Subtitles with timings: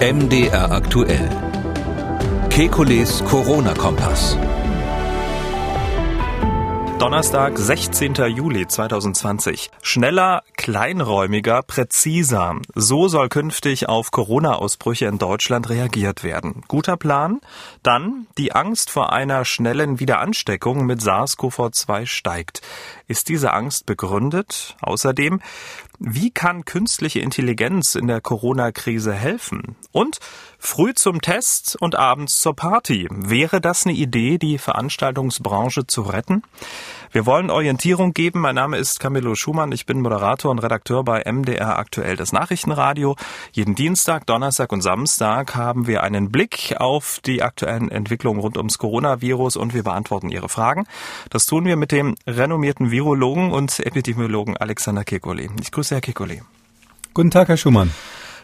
[0.00, 1.28] MDR aktuell.
[2.50, 4.36] Kekules Corona-Kompass.
[7.00, 8.28] Donnerstag, 16.
[8.28, 9.70] Juli 2020.
[9.82, 12.60] Schneller, kleinräumiger, präziser.
[12.74, 16.62] So soll künftig auf Corona-Ausbrüche in Deutschland reagiert werden.
[16.68, 17.40] Guter Plan?
[17.82, 22.60] Dann, die Angst vor einer schnellen Wiederansteckung mit SARS-CoV-2 steigt.
[23.06, 24.76] Ist diese Angst begründet?
[24.82, 25.40] Außerdem,
[25.98, 29.74] wie kann künstliche Intelligenz in der Corona-Krise helfen?
[29.90, 30.18] Und
[30.58, 33.06] früh zum Test und abends zur Party.
[33.10, 36.42] Wäre das eine Idee, die Veranstaltungsbranche zu retten?
[37.10, 38.40] Wir wollen Orientierung geben.
[38.40, 39.72] Mein Name ist Camillo Schumann.
[39.72, 43.16] Ich bin Moderator und Redakteur bei MDR Aktuell das Nachrichtenradio.
[43.52, 48.76] Jeden Dienstag, Donnerstag und Samstag haben wir einen Blick auf die aktuellen Entwicklungen rund ums
[48.76, 50.86] Coronavirus und wir beantworten Ihre Fragen.
[51.30, 55.48] Das tun wir mit dem renommierten Virologen und Epidemiologen Alexander Kekulé.
[55.62, 56.42] Ich grüße Herr Kekulé.
[57.14, 57.90] Guten Tag, Herr Schumann.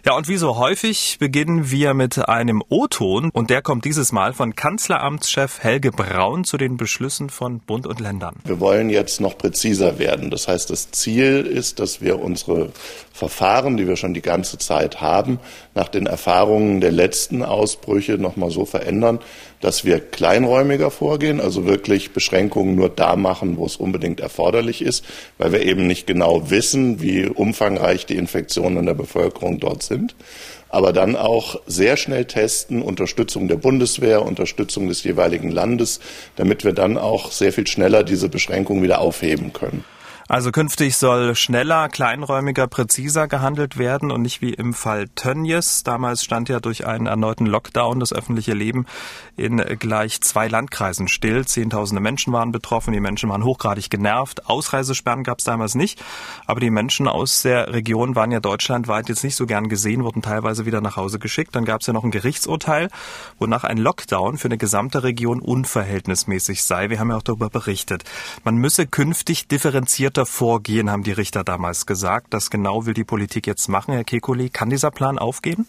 [0.06, 4.34] Ja, und wie so häufig beginnen wir mit einem O-Ton und der kommt dieses Mal
[4.34, 8.36] von Kanzleramtschef Helge Braun zu den Beschlüssen von Bund und Ländern.
[8.44, 10.30] Wir wollen jetzt noch präziser werden.
[10.30, 12.68] Das heißt, das Ziel ist, dass wir unsere
[13.14, 15.40] Verfahren, die wir schon die ganze Zeit haben,
[15.74, 19.20] nach den Erfahrungen der letzten Ausbrüche nochmal so verändern,
[19.64, 25.04] dass wir kleinräumiger vorgehen, also wirklich Beschränkungen nur da machen, wo es unbedingt erforderlich ist,
[25.38, 30.14] weil wir eben nicht genau wissen, wie umfangreich die Infektionen in der Bevölkerung dort sind
[30.74, 36.00] aber dann auch sehr schnell testen, Unterstützung der Bundeswehr, Unterstützung des jeweiligen Landes,
[36.34, 39.84] damit wir dann auch sehr viel schneller diese Beschränkungen wieder aufheben können.
[40.26, 45.82] Also künftig soll schneller, kleinräumiger, präziser gehandelt werden und nicht wie im Fall Tönnies.
[45.82, 48.86] Damals stand ja durch einen erneuten Lockdown das öffentliche Leben
[49.36, 51.44] in gleich zwei Landkreisen still.
[51.44, 54.46] Zehntausende Menschen waren betroffen, die Menschen waren hochgradig genervt.
[54.46, 56.02] Ausreisesperren gab es damals nicht,
[56.46, 60.22] aber die Menschen aus der Region waren ja deutschlandweit jetzt nicht so gern gesehen, wurden
[60.22, 61.54] teilweise wieder nach Hause geschickt.
[61.54, 62.88] Dann gab es ja noch ein Gerichtsurteil,
[63.38, 66.88] wonach ein Lockdown für eine gesamte Region unverhältnismäßig sei.
[66.88, 68.04] Wir haben ja auch darüber berichtet.
[68.42, 72.32] Man müsse künftig differenziert weiter vorgehen, haben die Richter damals gesagt.
[72.34, 73.94] Das genau will die Politik jetzt machen.
[73.94, 75.66] Herr Kekulé, kann dieser Plan aufgehen?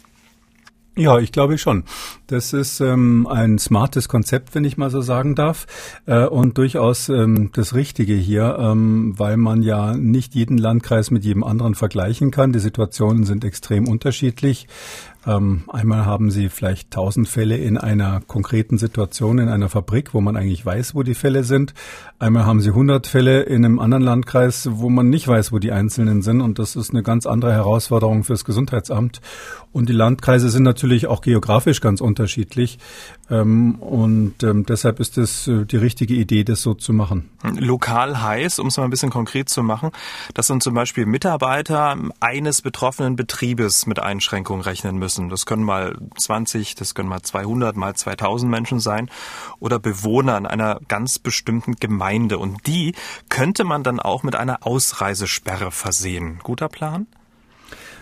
[0.95, 1.83] Ja, ich glaube schon.
[2.28, 5.66] Das ist ähm, ein smartes Konzept, wenn ich mal so sagen darf,
[6.06, 11.25] äh, und durchaus ähm, das Richtige hier, ähm, weil man ja nicht jeden Landkreis mit
[11.25, 12.53] jedem anderen vergleichen kann.
[12.53, 14.67] Die Situationen sind extrem unterschiedlich.
[15.25, 20.22] Ähm, einmal haben Sie vielleicht tausend Fälle in einer konkreten Situation in einer Fabrik, wo
[20.22, 21.74] man eigentlich weiß, wo die Fälle sind.
[22.19, 25.72] Einmal haben Sie hundert Fälle in einem anderen Landkreis, wo man nicht weiß, wo die
[25.72, 26.41] Einzelnen sind.
[26.41, 29.22] Und das ist eine ganz andere Herausforderung fürs Gesundheitsamt.
[29.72, 32.78] Und die Landkreise sind natürlich auch geografisch ganz unterschiedlich.
[33.30, 37.30] Ähm, und ähm, deshalb ist es äh, die richtige Idee, das so zu machen.
[37.57, 39.90] Lokal heißt, um es mal ein bisschen konkret zu machen,
[40.34, 45.30] dass dann zum Beispiel Mitarbeiter eines betroffenen Betriebes mit Einschränkungen rechnen müssen müssen.
[45.30, 49.09] Das können mal 20, das können mal 200, mal 2000 Menschen sein
[49.59, 52.38] oder Bewohner in einer ganz bestimmten Gemeinde.
[52.38, 52.94] Und die
[53.30, 56.40] könnte man dann auch mit einer Ausreisesperre versehen.
[56.44, 57.08] Guter Plan?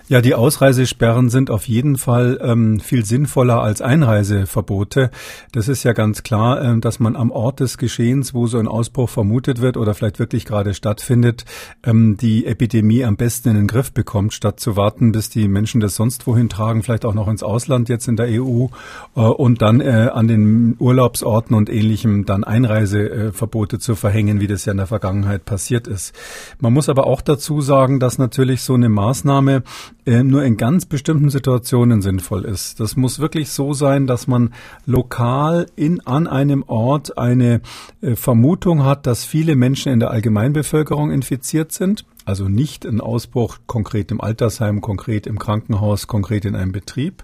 [0.09, 5.09] Ja, die Ausreisesperren sind auf jeden Fall ähm, viel sinnvoller als Einreiseverbote.
[5.53, 8.68] Das ist ja ganz klar, ähm, dass man am Ort des Geschehens, wo so ein
[8.68, 11.46] Ausbruch vermutet wird oder vielleicht wirklich gerade stattfindet,
[11.86, 15.80] ähm, die Epidemie am besten in den Griff bekommt, statt zu warten, bis die Menschen
[15.80, 18.66] das sonst wohin tragen, vielleicht auch noch ins Ausland jetzt in der EU
[19.16, 24.66] äh, und dann äh, an den Urlaubsorten und ähnlichem dann Einreiseverbote zu verhängen, wie das
[24.66, 26.14] ja in der Vergangenheit passiert ist.
[26.59, 29.64] Man muss aber auch dazu sagen, dass natürlich so eine Maßnahme
[30.06, 32.80] äh, nur in ganz bestimmten Situationen sinnvoll ist.
[32.80, 34.53] Das muss wirklich so sein, dass man
[34.86, 37.62] lokal in, an einem Ort eine
[38.02, 43.59] äh, Vermutung hat, dass viele Menschen in der Allgemeinbevölkerung infiziert sind also nicht ein Ausbruch
[43.67, 47.23] konkret im Altersheim, konkret im Krankenhaus, konkret in einem Betrieb.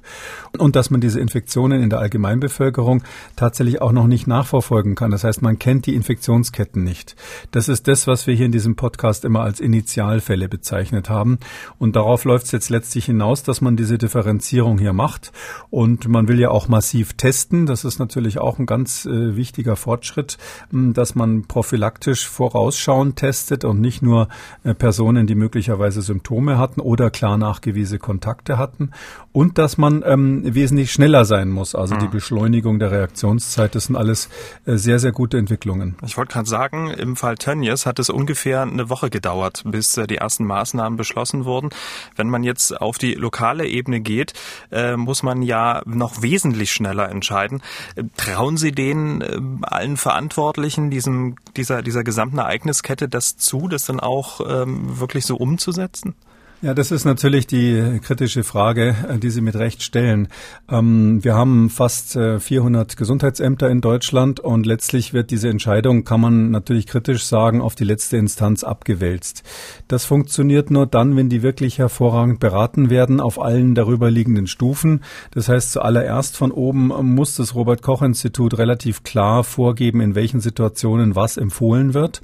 [0.57, 3.03] Und dass man diese Infektionen in der Allgemeinbevölkerung
[3.35, 5.11] tatsächlich auch noch nicht nachverfolgen kann.
[5.11, 7.15] Das heißt, man kennt die Infektionsketten nicht.
[7.51, 11.39] Das ist das, was wir hier in diesem Podcast immer als Initialfälle bezeichnet haben.
[11.77, 15.31] Und darauf läuft es jetzt letztlich hinaus, dass man diese Differenzierung hier macht.
[15.69, 17.65] Und man will ja auch massiv testen.
[17.65, 20.37] Das ist natürlich auch ein ganz äh, wichtiger Fortschritt,
[20.71, 24.27] dass man prophylaktisch vorausschauend testet und nicht nur
[24.63, 28.89] äh, Personen, die möglicherweise Symptome hatten oder klar nachgewiesene Kontakte hatten
[29.31, 31.75] und dass man ähm, wesentlich schneller sein muss.
[31.75, 31.99] Also mhm.
[31.99, 34.29] die Beschleunigung der Reaktionszeit, das sind alles
[34.65, 35.95] äh, sehr, sehr gute Entwicklungen.
[36.03, 40.07] Ich wollte gerade sagen, im Fall Tönnies hat es ungefähr eine Woche gedauert, bis äh,
[40.07, 41.69] die ersten Maßnahmen beschlossen wurden.
[42.15, 44.33] Wenn man jetzt auf die lokale Ebene geht,
[44.71, 47.61] äh, muss man ja noch wesentlich schneller entscheiden.
[47.95, 53.85] Äh, trauen Sie den äh, allen Verantwortlichen, diesem, dieser, dieser gesamten Ereigniskette das zu, das
[53.85, 56.15] dann auch ähm, wirklich so umzusetzen?
[56.61, 60.27] Ja, das ist natürlich die kritische Frage, äh, die Sie mit Recht stellen.
[60.69, 66.19] Ähm, wir haben fast 400 äh, Gesundheitsämter in Deutschland und letztlich wird diese Entscheidung, kann
[66.19, 69.43] man natürlich kritisch sagen, auf die letzte Instanz abgewälzt.
[69.87, 75.05] Das funktioniert nur dann, wenn die wirklich hervorragend beraten werden auf allen darüber liegenden Stufen.
[75.31, 80.41] Das heißt, zuallererst von oben muss das Robert Koch Institut relativ klar vorgeben, in welchen
[80.41, 82.21] Situationen was empfohlen wird.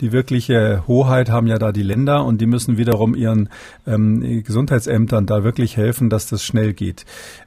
[0.00, 3.48] Die wirkliche Hoheit haben ja da die Länder und die müssen wiederum ihren
[3.86, 7.04] ähm, Gesundheitsämtern da wirklich helfen, dass das schnell geht.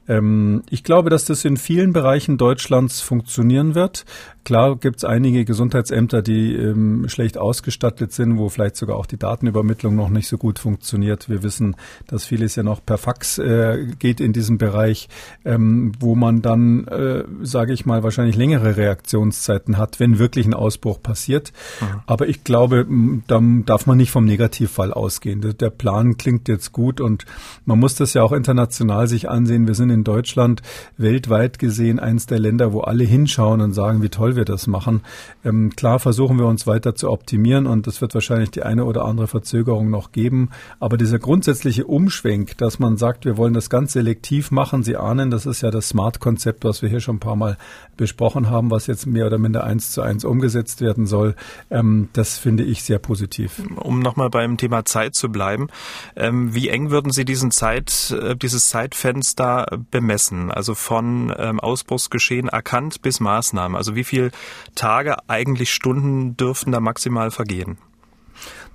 [0.08, 4.06] Ähm, ich glaube, dass das in vielen Bereichen Deutschlands funktionieren wird.
[4.44, 9.18] Klar gibt es einige Gesundheitsämter, die ähm, schlecht ausgestattet sind, wo vielleicht sogar auch die
[9.18, 11.30] Datenübermittlung noch nicht so gut funktioniert.
[11.30, 11.76] Wir wissen,
[12.08, 15.10] dass vieles ja noch per Fax äh, geht in diesem Bereich,
[15.46, 20.56] ähm, wo man dann, äh, sage ich mal, wahrscheinlich längere Reaktionszeiten hat, wenn wirklich ein
[20.56, 21.54] Ausbruch passiert.
[21.80, 21.86] Mhm.
[22.08, 22.88] Aber ich glaube,
[23.28, 25.56] da darf man nicht vom Negativfall ausgehen.
[25.60, 27.26] Der Plan klingt jetzt gut und
[27.66, 29.68] man muss das ja auch international sich ansehen.
[29.68, 30.62] Wir sind in Deutschland
[30.98, 34.68] weltweit gesehen eines der Länder, wo alle hinschauen und sagen, wie toll toll wir das
[34.68, 35.02] machen.
[35.44, 39.06] Ähm, klar versuchen wir uns weiter zu optimieren und es wird wahrscheinlich die eine oder
[39.06, 40.50] andere Verzögerung noch geben.
[40.80, 45.32] Aber dieser grundsätzliche Umschwenk, dass man sagt, wir wollen das ganz selektiv machen, Sie ahnen,
[45.32, 47.58] das ist ja das Smart-Konzept, was wir hier schon ein paar Mal
[47.98, 51.36] besprochen haben, was jetzt mehr oder minder eins zu eins umgesetzt werden soll.
[51.70, 53.62] Ähm, das finde ich sehr positiv.
[53.76, 55.68] Um nochmal beim Thema Zeit zu bleiben,
[56.16, 60.52] ähm, wie eng würden Sie diesen Zeit, äh, dieses Zeitfenster bemessen?
[60.52, 63.76] Also von ähm, Ausbruchsgeschehen erkannt bis Maßnahmen.
[63.76, 64.32] Also wie viel
[64.76, 67.78] Tage, eigentlich Stunden dürften da maximal vergehen?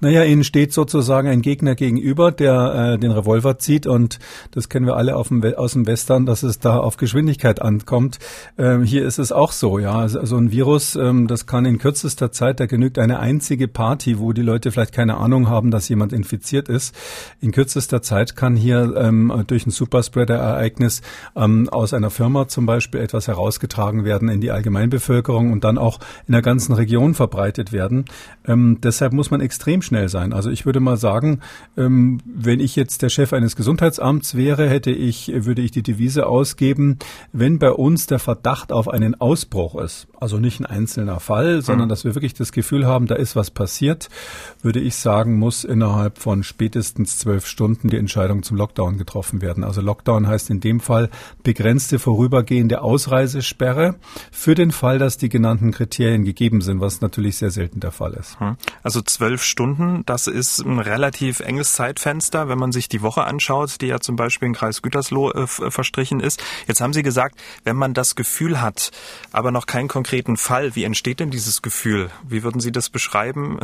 [0.01, 4.19] Naja, ihnen steht sozusagen ein Gegner gegenüber, der äh, den Revolver zieht und
[4.51, 8.19] das kennen wir alle dem, aus dem Western, dass es da auf Geschwindigkeit ankommt.
[8.59, 9.95] Ähm, hier ist es auch so, ja.
[9.95, 14.19] Also, also ein Virus, ähm, das kann in kürzester Zeit, da genügt eine einzige Party,
[14.19, 16.95] wo die Leute vielleicht keine Ahnung haben, dass jemand infiziert ist.
[17.41, 21.01] In kürzester Zeit kann hier ähm, durch ein Superspreader-Ereignis
[21.35, 26.01] ähm, aus einer Firma zum Beispiel etwas herausgetragen werden in die Allgemeinbevölkerung und dann auch
[26.27, 28.05] in der ganzen Region verbreitet werden.
[28.47, 30.33] Ähm, deshalb muss man extrem schnell sein.
[30.33, 31.41] Also ich würde mal sagen,
[31.77, 36.27] ähm, wenn ich jetzt der Chef eines Gesundheitsamts wäre, hätte ich, würde ich die Devise
[36.27, 36.99] ausgeben,
[37.33, 41.87] wenn bei uns der Verdacht auf einen Ausbruch ist, also nicht ein einzelner Fall, sondern
[41.87, 41.91] mhm.
[41.91, 44.09] dass wir wirklich das Gefühl haben, da ist was passiert,
[44.63, 49.65] würde ich sagen, muss innerhalb von spätestens zwölf Stunden die Entscheidung zum Lockdown getroffen werden.
[49.65, 51.11] Also Lockdown heißt in dem Fall
[51.43, 53.97] begrenzte vorübergehende Ausreisesperre
[54.31, 58.15] für den Fall, dass die genannten Kriterien gegeben sind, was natürlich sehr selten der Fall
[58.15, 58.41] ist.
[58.41, 58.57] Mhm.
[58.83, 60.03] Also zwölf Stunden.
[60.07, 64.17] Das ist ein relativ enges Zeitfenster, wenn man sich die Woche anschaut, die ja zum
[64.17, 66.43] Beispiel in Kreis Gütersloh äh, verstrichen ist.
[66.67, 68.91] Jetzt haben Sie gesagt, wenn man das Gefühl hat,
[69.33, 72.11] aber noch keinen konkreten Fall, wie entsteht denn dieses Gefühl?
[72.29, 73.59] Wie würden Sie das beschreiben?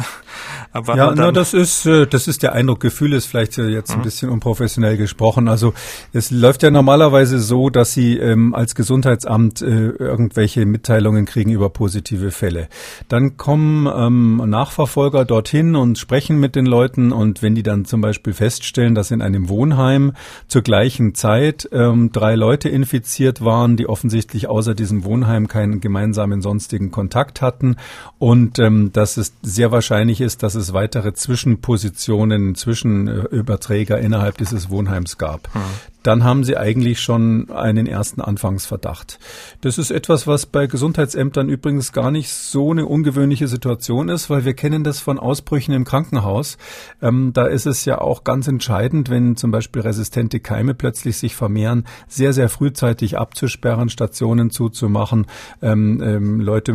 [0.75, 2.81] ja, na, das ist, äh, das ist der Eindruck.
[2.81, 4.03] Gefühl ist vielleicht äh, jetzt ein mhm.
[4.03, 5.47] bisschen unprofessionell gesprochen.
[5.47, 5.73] Also
[6.13, 11.71] es läuft ja normalerweise so, dass Sie ähm, als Gesundheitsamt äh, irgendwelche Mitteilungen kriegen über
[11.71, 12.67] positive Fälle.
[13.09, 18.01] Dann kommen ähm, Nachverfolger dorthin und sprechen mit den Leuten und wenn die dann zum
[18.01, 20.13] Beispiel feststellen, dass in einem Wohnheim
[20.49, 26.32] zur gleichen Zeit ähm, drei Leute infiziert waren, die offensichtlich außer diesem Wohnheim keinen gemeinsamen
[26.41, 27.77] sonstigen Kontakt hatten
[28.19, 35.19] und ähm, dass es sehr wahrscheinlich ist, dass es weitere Zwischenpositionen, Zwischenüberträger innerhalb dieses Wohnheims
[35.19, 35.53] gab.
[35.53, 35.61] Hm
[36.03, 39.19] dann haben sie eigentlich schon einen ersten Anfangsverdacht.
[39.61, 44.45] Das ist etwas, was bei Gesundheitsämtern übrigens gar nicht so eine ungewöhnliche Situation ist, weil
[44.45, 46.59] wir kennen das von Ausbrüchen im Krankenhaus.
[47.01, 51.37] Ähm, da ist es ja auch ganz entscheidend, wenn zum Beispiel resistente Keime plötzlich sich
[51.37, 55.27] vermehren, sehr, sehr frühzeitig abzusperren, Stationen zuzumachen,
[55.63, 56.73] ähm, ähm, Leute,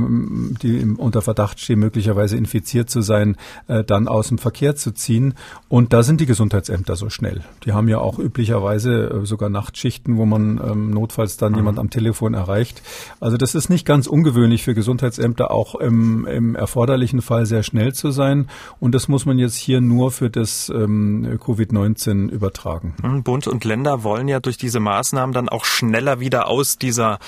[0.62, 3.36] die unter Verdacht stehen, möglicherweise infiziert zu sein,
[3.68, 5.34] äh, dann aus dem Verkehr zu ziehen.
[5.68, 7.42] Und da sind die Gesundheitsämter so schnell.
[7.66, 11.58] Die haben ja auch üblicherweise äh, sogar Nachtschichten, wo man ähm, notfalls dann mhm.
[11.60, 12.82] jemand am Telefon erreicht.
[13.20, 17.94] Also das ist nicht ganz ungewöhnlich für Gesundheitsämter, auch im, im erforderlichen Fall sehr schnell
[17.94, 18.48] zu sein.
[18.80, 22.96] Und das muss man jetzt hier nur für das ähm, Covid-19 übertragen.
[23.02, 27.20] Mhm, Bund und Länder wollen ja durch diese Maßnahmen dann auch schneller wieder aus dieser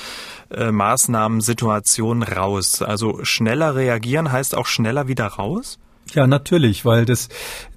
[0.51, 2.81] äh, Maßnahmensituation raus.
[2.81, 5.79] Also schneller reagieren heißt auch schneller wieder raus?
[6.13, 7.29] Ja, natürlich, weil das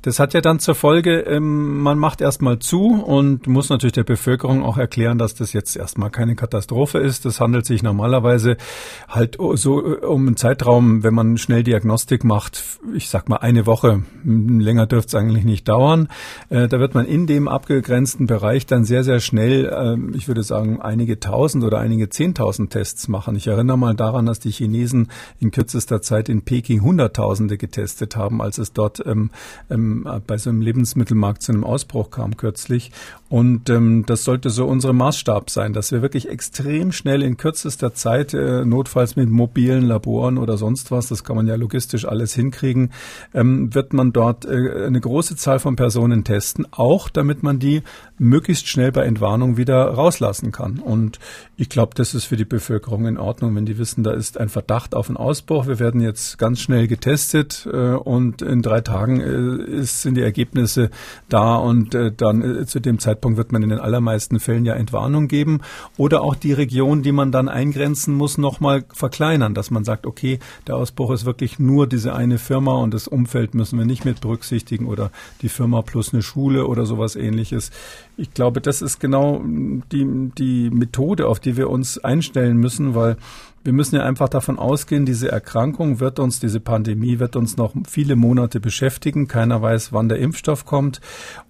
[0.03, 4.03] das hat ja dann zur Folge, ähm, man macht erstmal zu und muss natürlich der
[4.03, 7.25] Bevölkerung auch erklären, dass das jetzt erstmal keine Katastrophe ist.
[7.25, 8.57] Das handelt sich normalerweise
[9.09, 14.03] halt so um einen Zeitraum, wenn man schnell Diagnostik macht, ich sag mal eine Woche,
[14.25, 16.09] länger dürfte es eigentlich nicht dauern.
[16.51, 20.43] Äh, da wird man in dem abgegrenzten Bereich dann sehr, sehr schnell, äh, ich würde
[20.43, 23.37] sagen, einige tausend oder einige zehntausend Tests machen.
[23.37, 28.22] Ich erinnere mal daran, dass die Chinesen in kürzester Zeit in Peking Hunderttausende getestet haben
[28.23, 29.31] haben, als es dort ähm,
[29.71, 32.93] ähm, bei so einem Lebensmittelmarkt zu einem Ausbruch kam kürzlich.
[33.29, 37.95] Und ähm, das sollte so unsere Maßstab sein, dass wir wirklich extrem schnell in kürzester
[37.95, 42.35] Zeit, äh, notfalls mit mobilen Laboren oder sonst was, das kann man ja logistisch alles
[42.35, 42.93] hinkriegen,
[43.33, 47.83] ähm, wird man dort äh, eine große Zahl von Personen testen, auch damit man die
[48.19, 50.79] möglichst schnell bei Entwarnung wieder rauslassen kann.
[50.79, 51.19] Und
[51.57, 54.51] ich glaube, das ist für die Bevölkerung in Ordnung, wenn die wissen, da ist ein
[54.51, 55.67] Verdacht auf einen Ausbruch.
[55.67, 60.23] Wir werden jetzt ganz schnell getestet äh, und in drei Tagen äh, ist, sind die
[60.23, 60.91] Ergebnisse
[61.31, 64.75] da und äh, dann äh, zu dem Zeitpunkt wird man in den allermeisten Fällen ja
[64.75, 65.61] Entwarnung geben
[65.97, 70.39] oder auch die Region, die man dann eingrenzen muss, nochmal verkleinern, dass man sagt, okay,
[70.67, 74.21] der Ausbruch ist wirklich nur diese eine Firma und das Umfeld müssen wir nicht mit
[74.21, 77.71] berücksichtigen oder die Firma plus eine Schule oder sowas ähnliches.
[78.19, 83.17] Ich glaube, das ist genau die, die Methode, auf die wir uns einstellen müssen, weil
[83.65, 87.75] wir müssen ja einfach davon ausgehen, diese Erkrankung wird uns, diese Pandemie wird uns noch
[87.89, 89.29] viele Monate beschäftigen.
[89.29, 91.01] Keiner weiß, wann der Impfstoff kommt.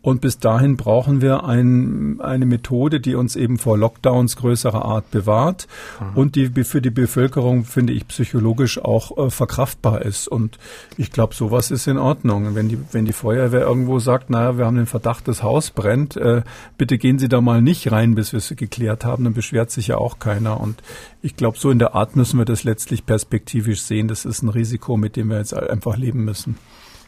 [0.02, 5.10] Und bis dahin brauchen wir ein, eine Methode, die uns eben vor Lockdowns größerer Art
[5.10, 5.68] bewahrt
[6.00, 6.16] mhm.
[6.16, 10.28] und die für die Bevölkerung, finde ich, psychologisch auch äh, verkraftbar ist.
[10.28, 10.58] Und
[10.96, 12.54] ich glaube, sowas ist in Ordnung.
[12.54, 16.16] Wenn die, wenn die Feuerwehr irgendwo sagt, naja, wir haben den Verdacht, das Haus brennt,
[16.16, 16.42] äh,
[16.76, 19.88] bitte gehen Sie da mal nicht rein, bis wir es geklärt haben, dann beschwert sich
[19.88, 20.60] ja auch keiner.
[20.60, 20.82] Und
[21.22, 24.08] ich glaube, so in der Art müssen wir das letztlich perspektivisch sehen.
[24.08, 26.58] Das ist ein Risiko, mit dem wir jetzt einfach leben müssen.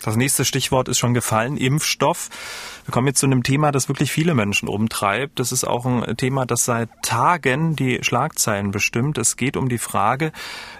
[0.05, 2.29] Das nächste Stichwort ist schon gefallen, Impfstoff.
[2.85, 5.39] Wir kommen jetzt zu einem Thema, das wirklich viele Menschen umtreibt.
[5.41, 9.17] Das ist auch ein Thema, das seit Tagen die Schlagzeilen bestimmt.
[9.17, 10.31] Es geht um die Frage,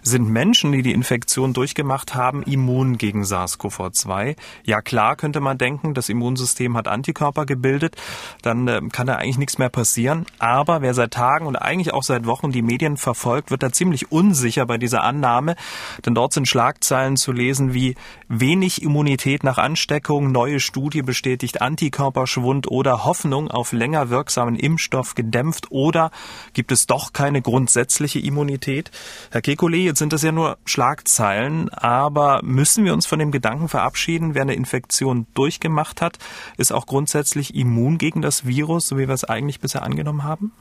[0.03, 4.37] sind Menschen, die die Infektion durchgemacht haben, immun gegen SARS-CoV-2?
[4.65, 7.97] Ja klar, könnte man denken, das Immunsystem hat Antikörper gebildet,
[8.43, 10.27] dann äh, kann da eigentlich nichts mehr passieren.
[10.39, 14.13] Aber wer seit Tagen und eigentlich auch seit Wochen die Medien verfolgt, wird da ziemlich
[14.13, 15.57] unsicher bei dieser Annahme,
[16.05, 17.95] denn dort sind Schlagzeilen zu lesen wie
[18.29, 25.15] wenig Immunität nach Ansteckung, neue Studie bestätigt Antikörper, Antikörperschwund oder Hoffnung auf länger wirksamen Impfstoff
[25.15, 26.11] gedämpft oder
[26.53, 28.91] gibt es doch keine grundsätzliche Immunität?
[29.31, 33.69] Herr Kekulé, jetzt sind das ja nur Schlagzeilen, aber müssen wir uns von dem Gedanken
[33.69, 36.19] verabschieden, wer eine Infektion durchgemacht hat,
[36.57, 40.53] ist auch grundsätzlich immun gegen das Virus, so wie wir es eigentlich bisher angenommen haben?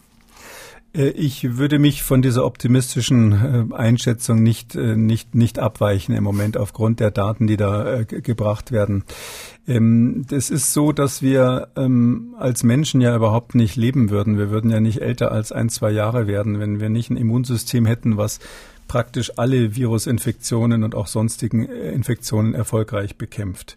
[0.95, 6.23] Äh, ich würde mich von dieser optimistischen äh, Einschätzung nicht, äh, nicht, nicht abweichen im
[6.23, 9.03] Moment aufgrund der Daten, die da gebracht werden.
[9.67, 14.37] Ähm, das ist so, dass wir ähm, als Menschen ja überhaupt nicht leben würden.
[14.37, 17.85] Wir würden ja nicht älter als ein, zwei Jahre werden, wenn wir nicht ein Immunsystem
[17.85, 18.39] hätten, was
[18.93, 23.75] praktisch alle Virusinfektionen und auch sonstigen äh, Infektionen erfolgreich bekämpft.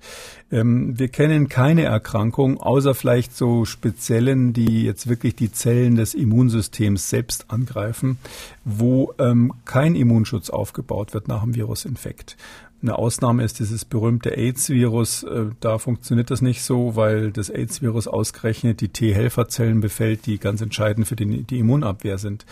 [0.53, 6.13] Ähm, wir kennen keine Erkrankung, außer vielleicht so speziellen, die jetzt wirklich die Zellen des
[6.13, 8.19] Immunsystems selbst angreifen,
[8.67, 12.37] wo ähm, kein Immunschutz aufgebaut wird nach dem Virusinfekt.
[12.83, 15.23] Eine Ausnahme ist dieses berühmte AIDS-Virus.
[15.23, 20.61] Äh, da funktioniert das nicht so, weil das AIDS-Virus ausgerechnet die T-Helferzellen befällt, die ganz
[20.61, 22.45] entscheidend für die, die, Immunabwehr sind.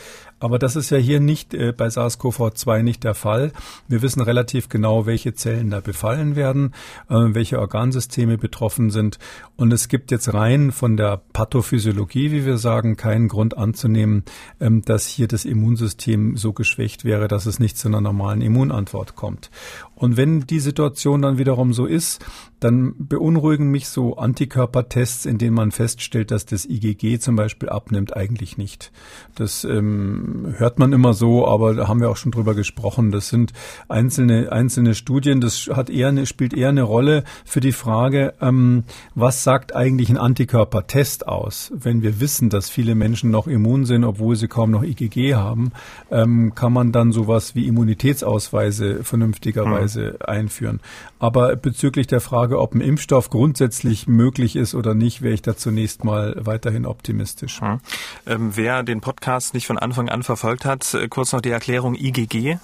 [0.44, 3.50] Aber das ist ja hier nicht äh, bei SARS-CoV-2 nicht der Fall.
[3.88, 6.74] Wir wissen relativ genau, welche Zellen da befallen werden,
[7.08, 9.18] äh, welche Organsysteme betroffen sind.
[9.56, 14.24] Und es gibt jetzt rein von der Pathophysiologie, wie wir sagen, keinen Grund anzunehmen,
[14.60, 19.16] ähm, dass hier das Immunsystem so geschwächt wäre, dass es nicht zu einer normalen Immunantwort
[19.16, 19.50] kommt.
[19.94, 22.22] Und wenn die Situation dann wiederum so ist,
[22.60, 28.16] dann beunruhigen mich so Antikörpertests, in denen man feststellt, dass das IgG zum Beispiel abnimmt,
[28.16, 28.90] eigentlich nicht.
[29.34, 33.10] Das ähm, hört man immer so, aber da haben wir auch schon drüber gesprochen.
[33.10, 33.52] Das sind
[33.88, 35.40] einzelne einzelne Studien.
[35.40, 40.10] Das hat eher eine, spielt eher eine Rolle für die Frage, ähm, was sagt eigentlich
[40.10, 41.72] ein Antikörpertest aus?
[41.74, 45.72] Wenn wir wissen, dass viele Menschen noch immun sind, obwohl sie kaum noch IgG haben,
[46.10, 50.16] ähm, kann man dann sowas wie Immunitätsausweise vernünftigerweise hm.
[50.26, 50.80] einführen.
[51.18, 55.56] Aber bezüglich der Frage ob ein Impfstoff grundsätzlich möglich ist oder nicht, wäre ich da
[55.56, 57.60] zunächst mal weiterhin optimistisch.
[57.60, 57.80] Hm.
[58.26, 61.94] Ähm, wer den Podcast nicht von Anfang an verfolgt hat, äh, kurz noch die Erklärung
[61.94, 62.58] IgG.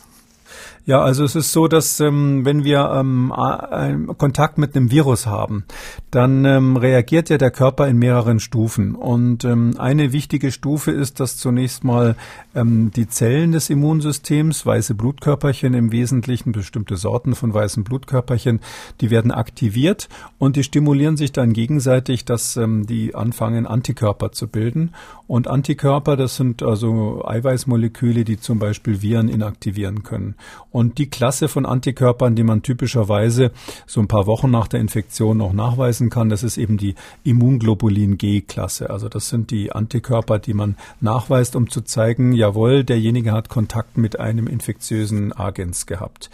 [0.86, 5.64] Ja, also es ist so, dass ähm, wenn wir ähm, Kontakt mit einem Virus haben,
[6.10, 8.94] dann ähm, reagiert ja der Körper in mehreren Stufen.
[8.94, 12.16] Und ähm, eine wichtige Stufe ist, dass zunächst mal
[12.54, 18.60] ähm, die Zellen des Immunsystems, weiße Blutkörperchen im Wesentlichen, bestimmte Sorten von weißen Blutkörperchen,
[19.00, 24.48] die werden aktiviert und die stimulieren sich dann gegenseitig, dass ähm, die anfangen, Antikörper zu
[24.48, 24.92] bilden.
[25.30, 30.34] Und Antikörper, das sind also Eiweißmoleküle, die zum Beispiel Viren inaktivieren können.
[30.72, 33.52] Und die Klasse von Antikörpern, die man typischerweise
[33.86, 38.18] so ein paar Wochen nach der Infektion noch nachweisen kann, das ist eben die Immunglobulin
[38.18, 38.90] G-Klasse.
[38.90, 43.98] Also das sind die Antikörper, die man nachweist, um zu zeigen, jawohl, derjenige hat Kontakt
[43.98, 46.28] mit einem infektiösen Agens gehabt.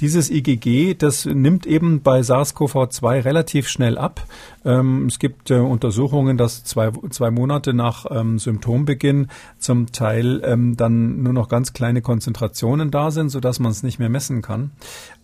[0.00, 4.22] Dieses IgG, das nimmt eben bei SARS-CoV-2 relativ schnell ab.
[4.68, 10.76] Ähm, es gibt äh, Untersuchungen, dass zwei, zwei Monate nach ähm, Symptombeginn zum Teil ähm,
[10.76, 14.72] dann nur noch ganz kleine Konzentrationen da sind, sodass man es nicht mehr messen kann.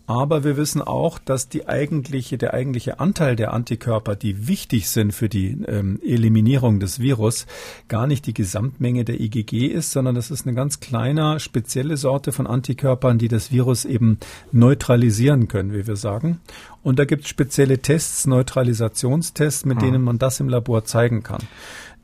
[0.07, 5.13] Aber wir wissen auch, dass die eigentliche, der eigentliche Anteil der Antikörper, die wichtig sind
[5.13, 7.47] für die ähm, Eliminierung des Virus,
[7.87, 12.31] gar nicht die Gesamtmenge der IgG ist, sondern das ist eine ganz kleine, spezielle Sorte
[12.31, 14.19] von Antikörpern, die das Virus eben
[14.51, 16.39] neutralisieren können, wie wir sagen.
[16.83, 19.81] Und da gibt es spezielle Tests, Neutralisationstests, mit ah.
[19.81, 21.41] denen man das im Labor zeigen kann.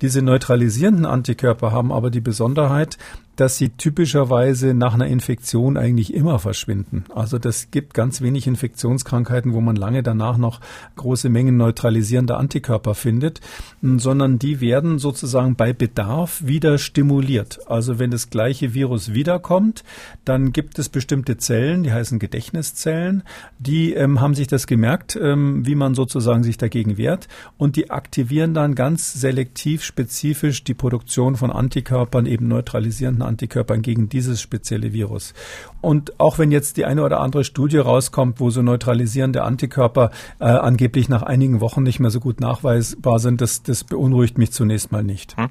[0.02, 2.98] Diese neutralisierenden Antikörper haben aber die Besonderheit,
[3.42, 7.06] dass sie typischerweise nach einer Infektion eigentlich immer verschwinden.
[7.10, 10.60] Also das gibt ganz wenig Infektionskrankheiten, wo man lange danach noch
[10.96, 13.42] große Mengen neutralisierender Antikörper findet,
[13.82, 17.68] sondern die werden sozusagen bei Bedarf wieder stimuliert.
[17.68, 19.84] Also wenn das gleiche Virus wiederkommt,
[20.24, 23.24] dann gibt es bestimmte Zellen, die heißen Gedächtniszellen,
[23.58, 27.90] die ähm, haben sich das gemerkt, ähm, wie man sozusagen sich dagegen wehrt und die
[27.90, 34.92] aktivieren dann ganz selektiv spezifisch die Produktion von Antikörpern, eben neutralisierenden Antikörpern gegen dieses spezielle
[34.92, 35.34] Virus.
[35.80, 40.46] Und auch wenn jetzt die eine oder andere Studie rauskommt, wo so neutralisierende Antikörper äh,
[40.46, 44.92] angeblich nach einigen Wochen nicht mehr so gut nachweisbar sind, das, das beunruhigt mich zunächst
[44.92, 45.38] mal nicht.
[45.38, 45.48] Hm.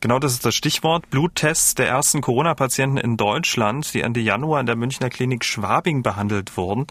[0.00, 1.10] Genau das ist das Stichwort.
[1.10, 6.56] Bluttests der ersten Corona-Patienten in Deutschland, die Ende Januar in der Münchner Klinik Schwabing behandelt
[6.56, 6.86] wurden,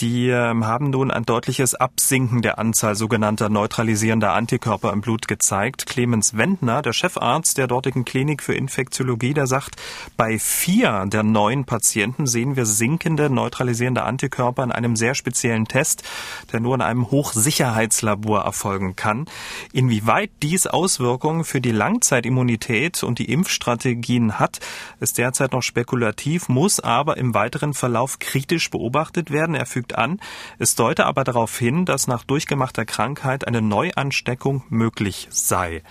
[0.00, 5.86] die äh, haben nun ein deutliches Absinken der Anzahl sogenannter neutralisierender Antikörper im Blut gezeigt.
[5.86, 9.76] Clemens Wendner, der Chefarzt der dortigen Klinik für Infektiologie, der sagt,
[10.16, 16.02] bei vier der neuen Patienten sehen wir sinkende neutralisierende Antikörper in einem sehr speziellen Test,
[16.50, 19.26] der nur in einem Hochsicherheitslabor erfolgen kann.
[19.72, 24.58] Inwieweit dies Auswirkungen für die Langzeitimmunität und die Impfstrategien hat,
[24.98, 29.54] ist derzeit noch spekulativ, muss aber im weiteren Verlauf kritisch beobachtet werden.
[29.54, 30.18] Er fügt an,
[30.58, 35.84] es deute aber darauf hin, dass nach durchgemachter Krankheit eine Neuansteckung möglich sei.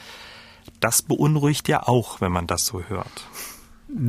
[0.79, 3.27] Das beunruhigt ja auch, wenn man das so hört.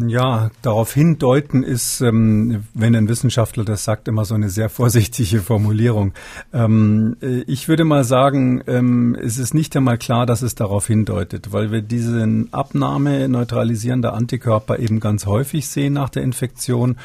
[0.07, 5.41] Ja, darauf hindeuten ist, ähm, wenn ein Wissenschaftler das sagt, immer so eine sehr vorsichtige
[5.41, 6.15] Formulierung.
[6.55, 10.87] Ähm, äh, ich würde mal sagen, ähm, es ist nicht einmal klar, dass es darauf
[10.87, 16.97] hindeutet, weil wir diese Abnahme neutralisierender Antikörper eben ganz häufig sehen nach der Infektion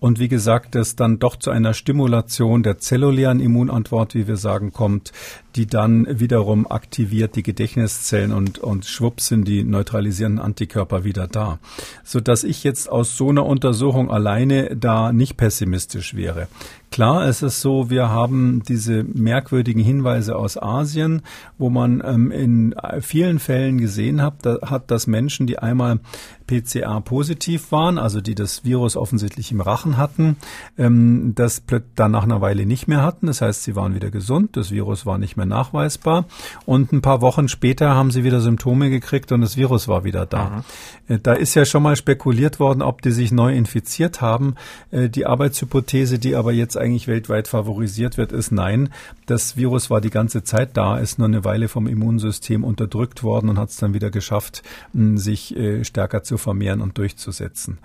[0.00, 4.72] und wie gesagt, es dann doch zu einer Stimulation der zellulären Immunantwort, wie wir sagen,
[4.72, 5.12] kommt,
[5.56, 11.58] die dann wiederum aktiviert die Gedächtniszellen und, und schwupps sind die neutralisierenden Antikörper wieder da.
[12.04, 16.46] Sodass ich jetzt aus so einer Untersuchung alleine da nicht pessimistisch wäre.
[16.90, 21.22] Klar, es ist so, wir haben diese merkwürdigen Hinweise aus Asien,
[21.58, 26.00] wo man ähm, in vielen Fällen gesehen hat, da, hat, dass Menschen, die einmal
[26.48, 30.36] PCA-positiv waren, also die das Virus offensichtlich im Rachen hatten,
[30.76, 31.62] ähm, das
[31.94, 33.28] dann nach einer Weile nicht mehr hatten.
[33.28, 36.24] Das heißt, sie waren wieder gesund, das Virus war nicht mehr nachweisbar
[36.66, 40.26] und ein paar Wochen später haben sie wieder Symptome gekriegt und das Virus war wieder
[40.26, 40.64] da.
[41.08, 41.22] Mhm.
[41.22, 44.54] Da ist ja schon mal spekuliert worden, ob die sich neu infiziert haben.
[44.90, 48.88] Äh, die Arbeitshypothese, die aber jetzt eigentlich weltweit favorisiert wird, ist nein.
[49.26, 53.50] Das Virus war die ganze Zeit da, ist nur eine Weile vom Immunsystem unterdrückt worden
[53.50, 54.62] und hat es dann wieder geschafft,
[54.94, 57.78] sich äh, stärker zu vermehren und durchzusetzen.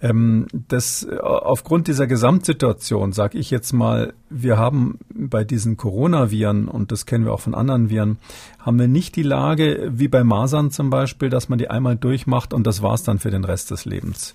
[0.00, 6.68] Ähm, das, äh, aufgrund dieser Gesamtsituation sage ich jetzt mal, wir haben bei diesen Coronaviren,
[6.68, 8.18] und das kennen wir auch von anderen Viren,
[8.58, 12.52] haben wir nicht die Lage, wie bei Masern zum Beispiel, dass man die einmal durchmacht
[12.52, 14.34] und das war's dann für den Rest des Lebens.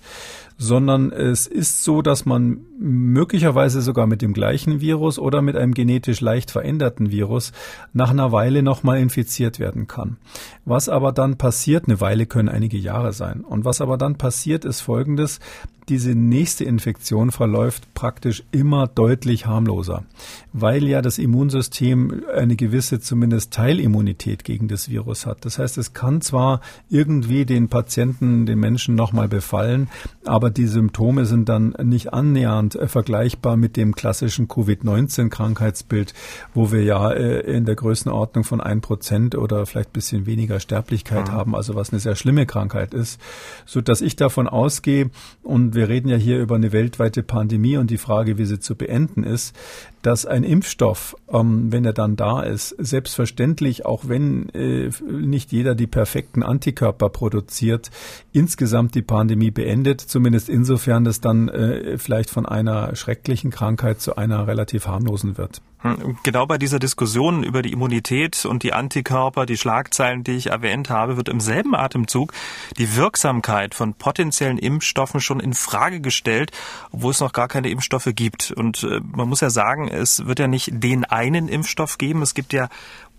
[0.56, 5.72] Sondern es ist so, dass man möglicherweise sogar mit dem gleichen Virus oder mit einem
[5.72, 7.52] genetisch leicht veränderten Virus
[7.92, 10.16] nach einer Weile nochmal infiziert werden kann.
[10.64, 13.42] Was aber dann passiert, eine Weile können einige Jahre sein.
[13.42, 15.40] Und was aber dann passiert, ist Folgendes
[15.88, 20.04] diese nächste Infektion verläuft praktisch immer deutlich harmloser,
[20.52, 25.44] weil ja das Immunsystem eine gewisse zumindest Teilimmunität gegen das Virus hat.
[25.44, 29.88] Das heißt, es kann zwar irgendwie den Patienten, den Menschen nochmal befallen,
[30.24, 36.12] aber die Symptome sind dann nicht annähernd äh, vergleichbar mit dem klassischen Covid-19-Krankheitsbild,
[36.54, 41.28] wo wir ja äh, in der Größenordnung von ein Prozent oder vielleicht bisschen weniger Sterblichkeit
[41.28, 41.32] mhm.
[41.32, 43.20] haben, also was eine sehr schlimme Krankheit ist,
[43.64, 45.10] so dass ich davon ausgehe
[45.42, 48.74] und wir reden ja hier über eine weltweite Pandemie und die Frage, wie sie zu
[48.74, 49.54] beenden ist,
[50.02, 55.74] dass ein Impfstoff, ähm, wenn er dann da ist, selbstverständlich, auch wenn äh, nicht jeder
[55.74, 57.90] die perfekten Antikörper produziert,
[58.32, 64.16] insgesamt die Pandemie beendet, zumindest insofern es dann äh, vielleicht von einer schrecklichen Krankheit zu
[64.16, 65.60] einer relativ harmlosen wird.
[65.80, 70.48] Hm, genau bei dieser Diskussion über die Immunität und die Antikörper, die Schlagzeilen, die ich
[70.48, 72.32] erwähnt habe, wird im selben Atemzug
[72.78, 76.50] die Wirksamkeit von potenziellen Impfstoffen schon in Frage gestellt,
[76.90, 78.50] obwohl es noch gar keine Impfstoffe gibt.
[78.50, 82.22] Und äh, man muss ja sagen, es wird ja nicht den einen Impfstoff geben.
[82.22, 82.68] Es gibt ja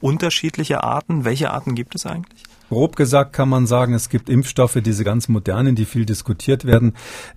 [0.01, 1.25] unterschiedliche Arten.
[1.25, 2.43] Welche Arten gibt es eigentlich?
[2.69, 6.93] Grob gesagt kann man sagen, es gibt Impfstoffe, diese ganz modernen, die viel diskutiert werden,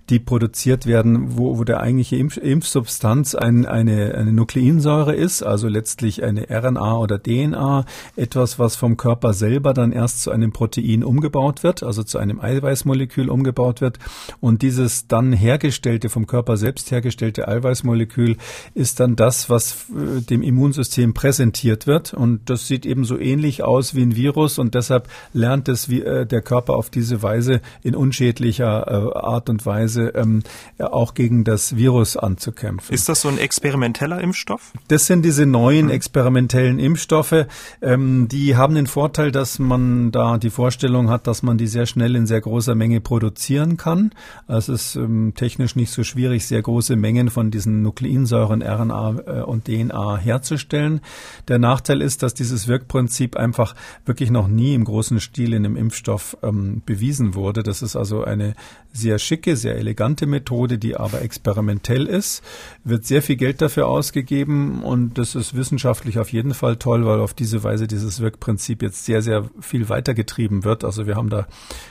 [0.09, 5.67] die produziert werden, wo, wo der eigentliche Impf Impfsubstanz ein, eine, eine Nukleinsäure ist, also
[5.67, 11.03] letztlich eine RNA oder DNA, etwas, was vom Körper selber dann erst zu einem Protein
[11.03, 13.97] umgebaut wird, also zu einem Eiweißmolekül umgebaut wird.
[14.39, 18.37] Und dieses dann hergestellte, vom Körper selbst hergestellte Eiweißmolekül
[18.75, 22.13] ist dann das, was äh, dem Immunsystem präsentiert wird.
[22.13, 26.01] Und das sieht eben so ähnlich aus wie ein Virus und deshalb lernt es wie,
[26.01, 30.43] äh, der Körper auf diese Weise in unschädlicher äh, Art und Weise ähm,
[30.79, 32.93] auch gegen das Virus anzukämpfen.
[32.93, 34.73] Ist das so ein experimenteller Impfstoff?
[34.87, 37.45] Das sind diese neuen experimentellen Impfstoffe.
[37.81, 41.85] Ähm, die haben den Vorteil, dass man da die Vorstellung hat, dass man die sehr
[41.85, 44.11] schnell in sehr großer Menge produzieren kann.
[44.47, 49.15] Also es ist ähm, technisch nicht so schwierig, sehr große Mengen von diesen Nukleinsäuren, RNA
[49.25, 51.01] äh, und DNA herzustellen.
[51.47, 55.63] Der Nachteil ist, dass dieses Wirkprinzip einfach wirklich noch nie im großen großen Stil in
[55.63, 57.63] dem Impfstoff ähm, bewiesen wurde.
[57.63, 58.55] Das ist also eine
[58.91, 62.43] sehr schicke, sehr elegante Methode, die aber experimentell ist.
[62.83, 67.19] Wird sehr viel Geld dafür ausgegeben und das ist wissenschaftlich auf jeden Fall toll, weil
[67.19, 70.83] auf diese Weise dieses Wirkprinzip jetzt sehr, sehr viel weitergetrieben wird.
[70.83, 71.47] Also wir haben da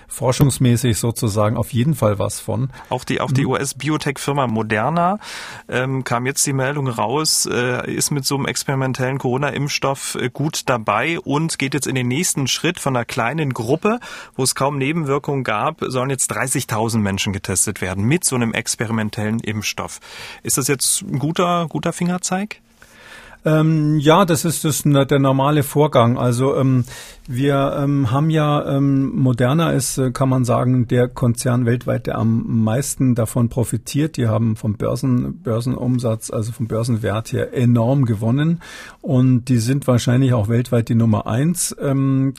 [0.06, 2.70] forschungsmäßig sozusagen auf jeden Fall was von.
[2.88, 3.52] Auch die, auch die mhm.
[3.52, 5.18] US-Biotech-Firma Moderna
[5.68, 10.68] ähm, kam jetzt die Meldung raus, äh, ist mit so einem experimentellen Corona-Impfstoff äh, gut
[10.68, 14.00] dabei und geht jetzt in den nächsten Schritt von einer kleinen Gruppe,
[14.34, 19.38] wo es kaum Nebenwirkungen gab, sollen jetzt 30.000 Menschen getestet werden mit so einem experimentellen
[19.38, 20.00] Impfstoff.
[20.42, 22.62] Ist das jetzt ein guter, guter Fingerzeig?
[23.44, 26.16] Ähm, ja, das ist das, der normale Vorgang.
[26.16, 26.84] Also ähm,
[27.28, 32.18] wir ähm, haben ja, ähm, Moderna ist, äh, kann man sagen, der Konzern weltweit, der
[32.18, 34.16] am meisten davon profitiert.
[34.16, 38.60] Die haben vom Börsen, Börsenumsatz, also vom Börsenwert her enorm gewonnen.
[39.00, 41.74] Und die sind wahrscheinlich auch weltweit die Nummer eins.
[41.80, 42.34] Ähm,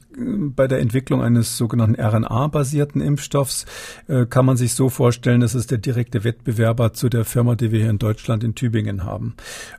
[0.55, 3.65] bei der Entwicklung eines sogenannten RNA-basierten Impfstoffs
[4.07, 7.71] äh, kann man sich so vorstellen, das ist der direkte Wettbewerber zu der Firma, die
[7.71, 9.35] wir hier in Deutschland in Tübingen haben.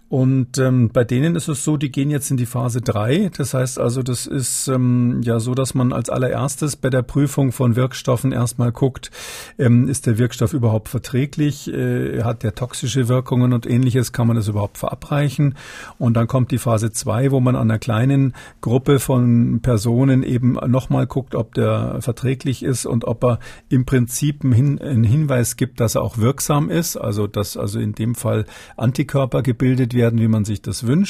[0.08, 3.30] Und ähm, bei denen ist es so, die gehen jetzt in die Phase drei.
[3.36, 7.52] Das heißt also, das ist ähm, ja so, dass man als allererstes bei der Prüfung
[7.52, 9.12] von Wirkstoffen erstmal guckt,
[9.56, 14.34] ähm, ist der Wirkstoff überhaupt verträglich, äh, hat der toxische Wirkungen und ähnliches, kann man
[14.34, 15.54] das überhaupt verabreichen?
[15.98, 20.54] Und dann kommt die Phase 2, wo man an einer kleinen Gruppe von Personen eben
[20.66, 25.56] nochmal guckt, ob der verträglich ist und ob er im Prinzip einen, Hin einen Hinweis
[25.56, 28.46] gibt, dass er auch wirksam ist, also dass also in dem Fall
[28.76, 31.03] Antikörper gebildet werden, wie man sich das wünscht.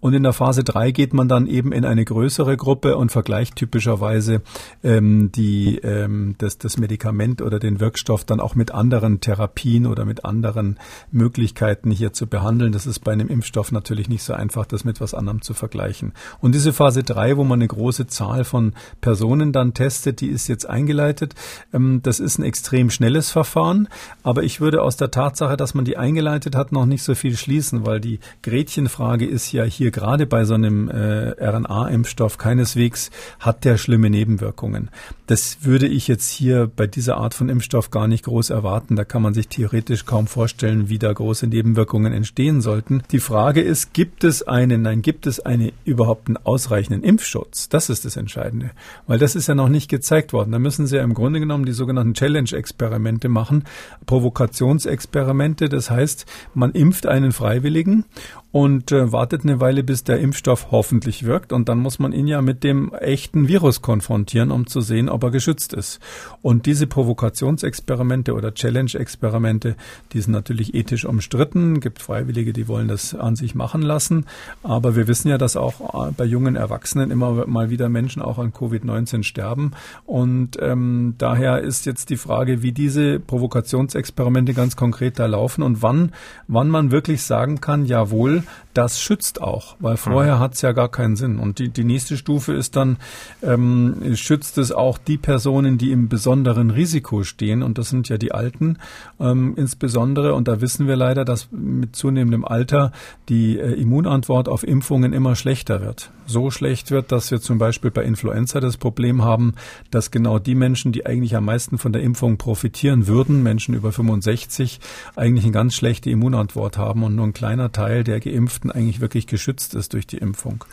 [0.00, 3.56] Und in der Phase 3 geht man dann eben in eine größere Gruppe und vergleicht
[3.56, 4.42] typischerweise
[4.82, 10.04] ähm, die, ähm, das, das Medikament oder den Wirkstoff dann auch mit anderen Therapien oder
[10.04, 10.78] mit anderen
[11.10, 12.72] Möglichkeiten hier zu behandeln.
[12.72, 16.12] Das ist bei einem Impfstoff natürlich nicht so einfach, das mit was anderem zu vergleichen.
[16.40, 20.48] Und diese Phase 3, wo man eine große Zahl von Personen dann testet, die ist
[20.48, 21.34] jetzt eingeleitet.
[21.72, 23.88] Ähm, das ist ein extrem schnelles Verfahren,
[24.22, 27.36] aber ich würde aus der Tatsache, dass man die eingeleitet hat, noch nicht so viel
[27.36, 33.64] schließen, weil die Gretchenfrage ist ja hier gerade bei so einem äh, RNA-Impfstoff keineswegs hat
[33.64, 34.90] der schlimme Nebenwirkungen.
[35.26, 38.96] Das würde ich jetzt hier bei dieser Art von Impfstoff gar nicht groß erwarten.
[38.96, 43.02] Da kann man sich theoretisch kaum vorstellen, wie da große Nebenwirkungen entstehen sollten.
[43.12, 47.68] Die Frage ist, gibt es einen, nein, gibt es eine überhaupt einen ausreichenden Impfschutz?
[47.68, 48.70] Das ist das Entscheidende.
[49.06, 50.52] Weil das ist ja noch nicht gezeigt worden.
[50.52, 53.64] Da müssen Sie ja im Grunde genommen die sogenannten Challenge-Experimente machen,
[54.06, 55.68] Provokationsexperimente.
[55.68, 58.06] Das heißt, man impft einen Freiwilligen
[58.50, 61.52] und äh, wartet eine Weile, bis der Impfstoff hoffentlich wirkt.
[61.52, 65.22] Und dann muss man ihn ja mit dem echten Virus konfrontieren, um zu sehen, ob
[65.22, 66.00] er geschützt ist.
[66.40, 69.76] Und diese Provokationsexperimente oder Challenge-Experimente,
[70.12, 71.76] die sind natürlich ethisch umstritten.
[71.76, 74.24] Es gibt Freiwillige, die wollen das an sich machen lassen.
[74.62, 78.38] Aber wir wissen ja, dass auch äh, bei jungen Erwachsenen immer mal wieder Menschen auch
[78.38, 79.72] an Covid-19 sterben.
[80.06, 85.82] Und ähm, daher ist jetzt die Frage, wie diese Provokationsexperimente ganz konkret da laufen und
[85.82, 86.12] wann,
[86.46, 88.37] wann man wirklich sagen kann, jawohl,
[88.74, 90.40] das schützt auch, weil vorher mhm.
[90.40, 91.38] hat es ja gar keinen Sinn.
[91.38, 92.96] Und die, die nächste Stufe ist dann,
[93.42, 97.62] ähm, schützt es auch die Personen, die im besonderen Risiko stehen.
[97.62, 98.78] Und das sind ja die Alten
[99.20, 100.34] ähm, insbesondere.
[100.34, 102.92] Und da wissen wir leider, dass mit zunehmendem Alter
[103.28, 106.10] die äh, Immunantwort auf Impfungen immer schlechter wird.
[106.30, 109.54] So schlecht wird, dass wir zum Beispiel bei Influenza das Problem haben,
[109.90, 113.92] dass genau die Menschen, die eigentlich am meisten von der Impfung profitieren würden, Menschen über
[113.92, 114.78] 65,
[115.16, 119.26] eigentlich eine ganz schlechte Immunantwort haben und nur ein kleiner Teil der Geimpften eigentlich wirklich
[119.26, 120.64] geschützt ist durch die Impfung.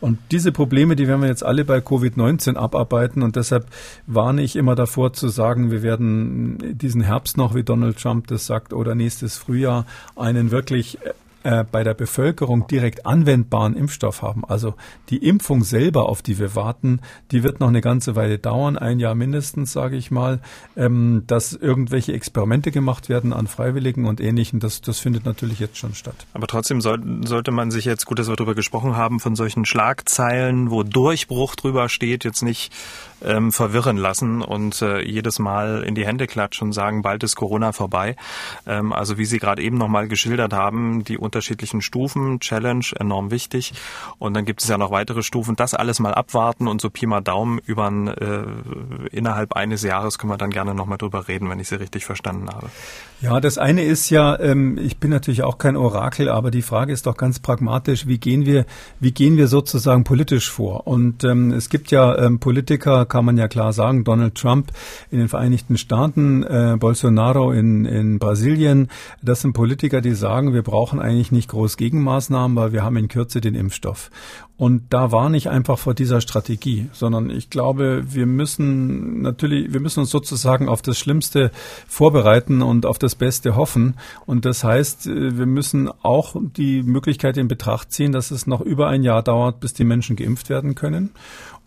[0.00, 3.22] Und diese Probleme, die werden wir jetzt alle bei Covid-19 abarbeiten.
[3.22, 3.66] Und deshalb
[4.06, 8.46] warne ich immer davor zu sagen, wir werden diesen Herbst noch, wie Donald Trump das
[8.46, 9.86] sagt, oder nächstes Frühjahr
[10.16, 10.98] einen wirklich
[11.44, 14.44] äh, bei der Bevölkerung direkt anwendbaren Impfstoff haben.
[14.44, 14.74] Also
[15.10, 18.98] die Impfung selber, auf die wir warten, die wird noch eine ganze Weile dauern, ein
[18.98, 20.40] Jahr mindestens, sage ich mal.
[20.76, 25.76] Ähm, dass irgendwelche Experimente gemacht werden an Freiwilligen und Ähnlichem, das, das findet natürlich jetzt
[25.76, 26.26] schon statt.
[26.32, 29.64] Aber trotzdem soll, sollte man sich jetzt, gut, dass wir darüber gesprochen haben, von solchen
[29.64, 32.72] Schlagzeilen, wo Durchbruch drüber steht, jetzt nicht
[33.22, 37.36] ähm, verwirren lassen und äh, jedes Mal in die Hände klatschen und sagen, bald ist
[37.36, 38.16] Corona vorbei.
[38.66, 43.72] Ähm, also wie Sie gerade eben nochmal geschildert haben, die unterschiedlichen Stufen, Challenge, enorm wichtig.
[44.18, 45.56] Und dann gibt es ja noch weitere Stufen.
[45.56, 48.44] Das alles mal abwarten und so Pi mal Daumen über äh,
[49.10, 52.48] innerhalb eines Jahres können wir dann gerne nochmal drüber reden, wenn ich Sie richtig verstanden
[52.48, 52.70] habe.
[53.20, 56.92] Ja, das eine ist ja, ähm, ich bin natürlich auch kein Orakel, aber die Frage
[56.92, 58.66] ist doch ganz pragmatisch, wie gehen wir,
[59.00, 60.86] wie gehen wir sozusagen politisch vor?
[60.86, 64.72] Und ähm, es gibt ja ähm, Politiker, kann man ja klar sagen, Donald Trump
[65.10, 68.88] in den Vereinigten Staaten, äh, Bolsonaro in, in Brasilien.
[69.22, 73.08] Das sind Politiker, die sagen, wir brauchen eigentlich nicht groß Gegenmaßnahmen, weil wir haben in
[73.08, 74.10] Kürze den Impfstoff.
[74.56, 79.80] Und da war nicht einfach vor dieser Strategie, sondern ich glaube, wir müssen natürlich, wir
[79.80, 81.50] müssen uns sozusagen auf das Schlimmste
[81.88, 83.94] vorbereiten und auf das Beste hoffen.
[84.26, 88.60] Und das heißt, äh, wir müssen auch die Möglichkeit in Betracht ziehen, dass es noch
[88.60, 91.10] über ein Jahr dauert, bis die Menschen geimpft werden können.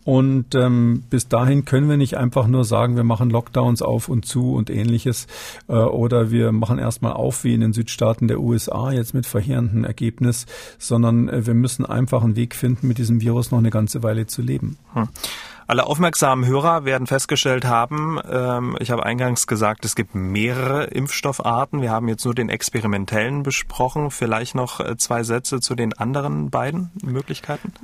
[0.04, 4.24] Und ähm, bis dahin können wir nicht einfach nur sagen, wir machen Lockdowns auf und
[4.24, 5.26] zu und ähnliches.
[5.68, 9.84] Äh, oder wir machen erstmal auf wie in den Südstaaten der USA jetzt mit verheerendem
[9.84, 10.46] Ergebnis,
[10.78, 14.26] sondern äh, wir müssen einfach einen Weg finden, mit diesem Virus noch eine ganze Weile
[14.26, 14.78] zu leben.
[14.94, 15.08] Hm.
[15.66, 21.82] Alle aufmerksamen Hörer werden festgestellt haben, ähm, ich habe eingangs gesagt, es gibt mehrere Impfstoffarten.
[21.82, 24.10] Wir haben jetzt nur den experimentellen besprochen.
[24.10, 27.74] Vielleicht noch äh, zwei Sätze zu den anderen beiden Möglichkeiten?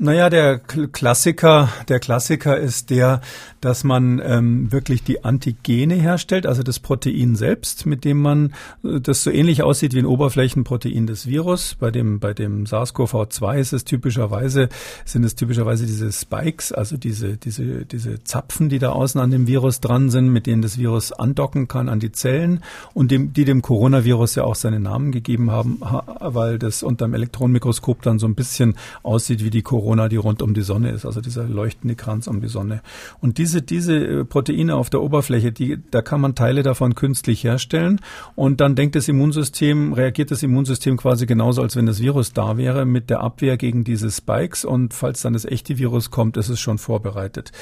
[0.00, 3.20] Naja, der Klassiker, der Klassiker ist der,
[3.60, 9.00] dass man ähm, wirklich die Antigene herstellt, also das Protein selbst, mit dem man äh,
[9.00, 11.74] das so ähnlich aussieht wie ein Oberflächenprotein des Virus.
[11.80, 14.68] Bei dem bei dem SARS-CoV-2 ist es typischerweise
[15.04, 19.48] sind es typischerweise diese Spikes, also diese diese diese Zapfen, die da außen an dem
[19.48, 22.62] Virus dran sind, mit denen das Virus andocken kann an die Zellen
[22.94, 25.80] und dem, die dem Coronavirus ja auch seinen Namen gegeben haben,
[26.20, 30.16] weil das unter dem Elektronenmikroskop dann so ein bisschen aussieht wie die Corona Corona, die
[30.16, 32.82] rund um die Sonne ist, also dieser leuchtende Kranz um die Sonne.
[33.22, 37.42] Und diese, diese äh, Proteine auf der Oberfläche, die, da kann man Teile davon künstlich
[37.42, 37.98] herstellen.
[38.34, 42.58] Und dann denkt das Immunsystem, reagiert das Immunsystem quasi genauso, als wenn das Virus da
[42.58, 44.66] wäre, mit der Abwehr gegen diese Spikes.
[44.66, 47.52] Und falls dann das echte Virus kommt, ist es schon vorbereitet.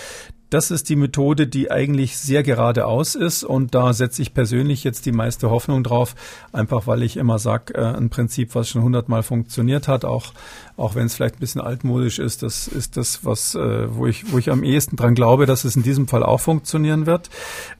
[0.48, 3.42] Das ist die Methode, die eigentlich sehr geradeaus ist.
[3.42, 6.14] Und da setze ich persönlich jetzt die meiste Hoffnung drauf,
[6.52, 10.32] einfach weil ich immer sage, äh, ein Prinzip, was schon hundertmal funktioniert hat, auch
[10.76, 14.32] auch wenn es vielleicht ein bisschen altmodisch ist, das ist das, was äh, wo ich
[14.32, 17.30] wo ich am ehesten dran glaube, dass es in diesem Fall auch funktionieren wird,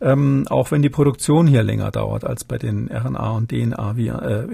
[0.01, 4.47] ähm, auch wenn die Produktion hier länger dauert als bei den RNA und DNA äh.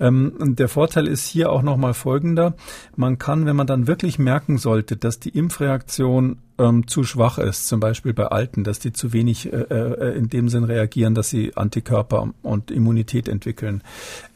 [0.00, 2.54] Ähm, der Vorteil ist hier auch noch mal folgender:
[2.96, 7.68] Man kann, wenn man dann wirklich merken sollte, dass die Impfreaktion ähm, zu schwach ist,
[7.68, 11.30] zum Beispiel bei Alten, dass die zu wenig äh, äh, in dem Sinn reagieren, dass
[11.30, 13.82] sie Antikörper und Immunität entwickeln.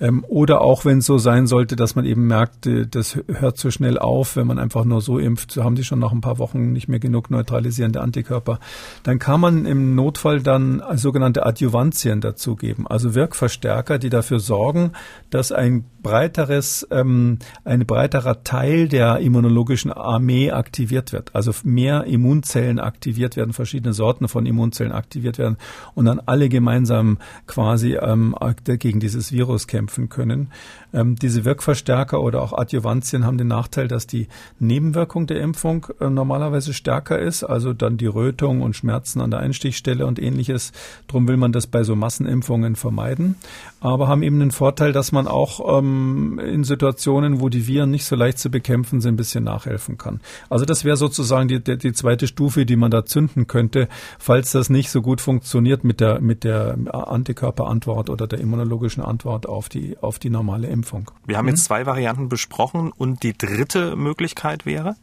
[0.00, 3.58] Ähm, oder auch wenn es so sein sollte, dass man eben merkt, äh, das hört
[3.58, 6.20] zu schnell auf, wenn man einfach nur so impft, so haben die schon nach ein
[6.20, 8.60] paar Wochen nicht mehr genug neutralisierende Antikörper,
[9.02, 14.92] dann kann man im Notfall dann sogenannte Adjuvantien dazugeben, also Wirkverstärker, die dafür sorgen,
[15.30, 21.34] dass ein breiteres, ähm, ein breiterer Teil der immunologischen Armee aktiviert wird.
[21.34, 25.56] Also mehr Immunzellen aktiviert werden, verschiedene Sorten von Immunzellen aktiviert werden
[25.94, 30.50] und dann alle gemeinsam quasi ähm, gegen dieses Virus kämpfen können.
[30.92, 36.10] Ähm, diese Wirkverstärker oder auch Adjuvantien haben den Nachteil, dass die Nebenwirkung der Impfung äh,
[36.10, 40.72] normalerweise stärker ist, also dann die Rötung und Schmerzen an der Einstichstelle und ähnliches.
[41.08, 43.36] Drum will man das bei so Massenimpfungen vermeiden,
[43.80, 48.04] aber haben eben den Vorteil, dass man auch ähm, in Situationen, wo die Viren nicht
[48.04, 50.20] so leicht zu bekämpfen sind, ein bisschen nachhelfen kann.
[50.50, 53.88] Also das wäre sozusagen die, die, die zweite Stufe, die man da zünden könnte,
[54.18, 59.48] falls das nicht so gut funktioniert mit der, mit der Antikörperantwort oder der immunologischen Antwort
[59.48, 61.10] auf die, auf die normale Impfung.
[61.24, 61.50] Wir haben mhm.
[61.50, 64.96] jetzt zwei Varianten besprochen und die dritte Möglichkeit wäre?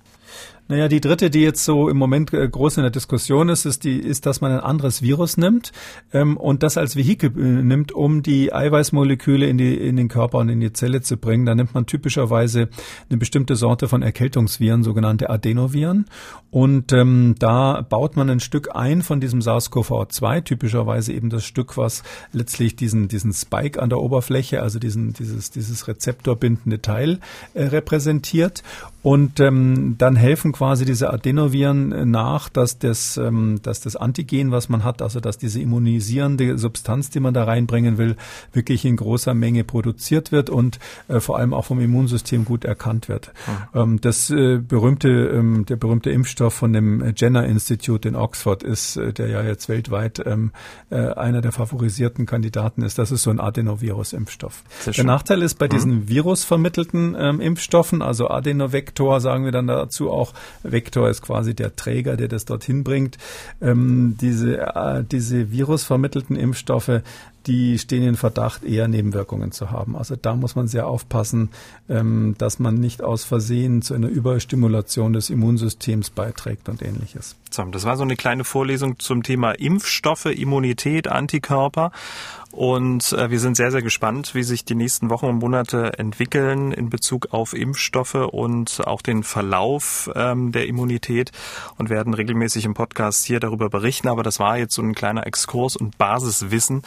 [0.72, 3.84] Naja, die dritte, die jetzt so im Moment äh, groß in der Diskussion ist, ist,
[3.84, 5.72] die, ist, dass man ein anderes Virus nimmt
[6.14, 10.38] ähm, und das als Vehikel äh, nimmt, um die Eiweißmoleküle in, die, in den Körper
[10.38, 11.48] und in die Zelle zu bringen.
[11.48, 12.70] Da nimmt man typischerweise
[13.10, 16.06] eine bestimmte Sorte von Erkältungsviren, sogenannte Adenoviren.
[16.52, 21.78] Und ähm, da baut man ein Stück ein von diesem SARS-CoV-2, typischerweise eben das Stück,
[21.78, 27.22] was letztlich diesen, diesen Spike an der Oberfläche, also diesen, dieses, dieses rezeptorbindende Teil
[27.56, 28.62] äh, repräsentiert.
[29.02, 34.52] Und ähm, dann helfen quasi diese Adenoviren äh, nach, dass das, ähm, dass das Antigen,
[34.52, 38.18] was man hat, also dass diese immunisierende Substanz, die man da reinbringen will,
[38.52, 43.08] wirklich in großer Menge produziert wird und äh, vor allem auch vom Immunsystem gut erkannt
[43.08, 43.32] wird.
[43.74, 43.80] Mhm.
[43.80, 48.98] Ähm, das äh, berühmte, ähm, der berühmte Impfstoff von dem Jenner Institute in Oxford ist,
[48.98, 50.52] äh, der ja jetzt weltweit ähm,
[50.90, 52.98] äh, einer der favorisierten Kandidaten ist.
[52.98, 54.64] Das ist so ein Adenovirus-Impfstoff.
[54.86, 55.70] Der Nachteil ist bei mhm.
[55.70, 58.28] diesen virusvermittelten ähm, Impfstoffen, also
[59.00, 60.34] Adenovektor, sagen wir dann dazu auch,
[60.64, 63.18] Vektor ist quasi der Träger, der das dorthin bringt.
[63.62, 67.02] Ähm, diese, äh, diese virusvermittelten Impfstoffe
[67.46, 69.96] die stehen in Verdacht, eher Nebenwirkungen zu haben.
[69.96, 71.50] Also da muss man sehr aufpassen,
[71.90, 77.36] ähm, dass man nicht aus Versehen zu einer Überstimulation des Immunsystems beiträgt und ähnliches.
[77.50, 81.92] Das war so eine kleine Vorlesung zum Thema Impfstoffe, Immunität, Antikörper.
[82.60, 86.74] Und äh, wir sind sehr, sehr gespannt, wie sich die nächsten Wochen und Monate entwickeln
[86.74, 91.32] in Bezug auf Impfstoffe und auch den Verlauf ähm, der Immunität
[91.78, 94.10] und werden regelmäßig im Podcast hier darüber berichten.
[94.10, 96.82] Aber das war jetzt so ein kleiner Exkurs und Basiswissen,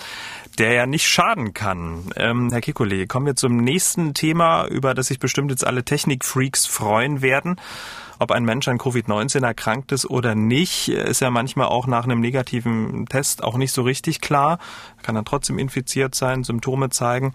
[0.58, 2.10] der ja nicht schaden kann.
[2.16, 6.66] Ähm, Herr Kikole, kommen wir zum nächsten Thema, über das sich bestimmt jetzt alle Technikfreaks
[6.66, 7.56] freuen werden.
[8.22, 12.20] Ob ein Mensch an Covid-19 erkrankt ist oder nicht, ist ja manchmal auch nach einem
[12.20, 14.60] negativen Test auch nicht so richtig klar.
[15.02, 17.34] Kann dann trotzdem infiziert sein, Symptome zeigen.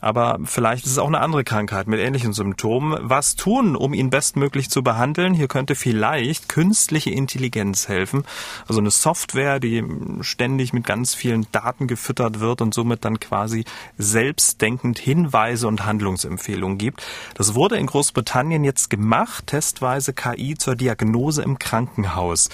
[0.00, 2.96] Aber vielleicht ist es auch eine andere Krankheit mit ähnlichen Symptomen.
[3.00, 5.34] Was tun, um ihn bestmöglich zu behandeln?
[5.34, 8.22] Hier könnte vielleicht künstliche Intelligenz helfen.
[8.68, 9.84] Also eine Software, die
[10.20, 13.64] ständig mit ganz vielen Daten gefüttert wird und somit dann quasi
[13.96, 17.04] selbstdenkend Hinweise und Handlungsempfehlungen gibt.
[17.34, 22.48] Das wurde in Großbritannien jetzt gemacht, testweise KI zur Diagnose im Krankenhaus.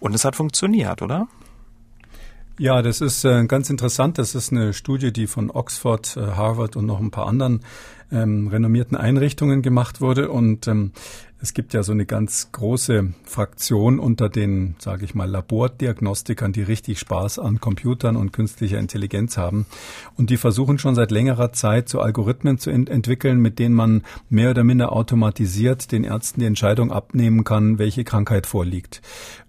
[0.00, 1.28] Und es hat funktioniert, oder?
[2.58, 4.18] Ja, das ist äh, ganz interessant.
[4.18, 7.60] Das ist eine Studie, die von Oxford, äh, Harvard und noch ein paar anderen
[8.12, 10.30] ähm, renommierten Einrichtungen gemacht wurde.
[10.30, 10.92] Und ähm,
[11.44, 16.62] es gibt ja so eine ganz große Fraktion unter den, sage ich mal, Labordiagnostikern, die
[16.62, 19.66] richtig Spaß an Computern und künstlicher Intelligenz haben.
[20.16, 24.04] Und die versuchen schon seit längerer Zeit so Algorithmen zu ent entwickeln, mit denen man
[24.30, 29.02] mehr oder minder automatisiert den Ärzten die Entscheidung abnehmen kann, welche Krankheit vorliegt.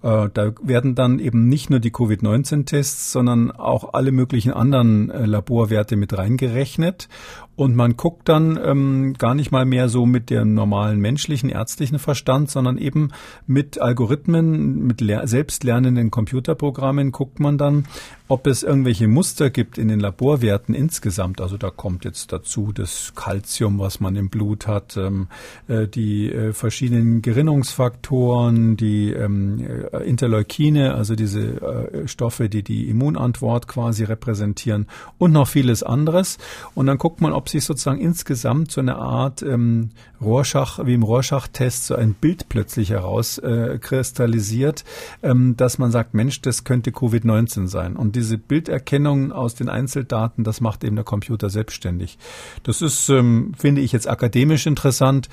[0.03, 5.25] Äh, da werden dann eben nicht nur die Covid-19-Tests, sondern auch alle möglichen anderen äh,
[5.25, 7.08] Laborwerte mit reingerechnet.
[7.56, 12.00] Und man guckt dann ähm, gar nicht mal mehr so mit dem normalen menschlichen ärztlichen
[12.00, 13.12] Verstand, sondern eben
[13.48, 17.86] mit Algorithmen, mit selbstlernenden Computerprogrammen guckt man dann,
[18.28, 21.42] ob es irgendwelche Muster gibt in den Laborwerten insgesamt.
[21.42, 25.28] Also da kommt jetzt dazu das Calcium, was man im Blut hat, ähm,
[25.68, 32.90] äh, die äh, verschiedenen Gerinnungsfaktoren, die ähm, äh, Interleukine, also diese äh, Stoffe, die die
[32.90, 34.88] Immunantwort quasi repräsentieren
[35.20, 36.40] und noch vieles anderes.
[36.74, 41.04] Und dann guckt man, ob sich sozusagen insgesamt so eine Art ähm, Rorschach, wie im
[41.04, 44.84] Rorschach-Test, so ein Bild plötzlich herauskristallisiert,
[45.22, 47.96] äh, ähm, dass man sagt, Mensch, das könnte Covid-19 sein.
[47.96, 52.17] Und diese Bilderkennung aus den Einzeldaten, das macht eben der Computer selbstständig.
[52.63, 55.30] Das ist, ähm, finde ich jetzt akademisch interessant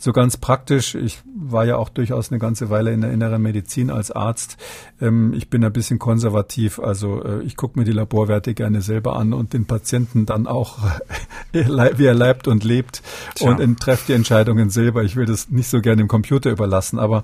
[0.00, 3.90] so ganz praktisch, ich war ja auch durchaus eine ganze Weile in der inneren Medizin
[3.90, 4.56] als Arzt.
[4.98, 9.16] Ähm, ich bin ein bisschen konservativ, also äh, ich gucke mir die Laborwerte gerne selber
[9.16, 10.78] an und den Patienten dann auch,
[11.52, 13.02] wie er leibt und lebt
[13.34, 13.54] Tja.
[13.54, 15.04] und treffe die Entscheidungen selber.
[15.04, 17.22] Ich will das nicht so gerne dem Computer überlassen, aber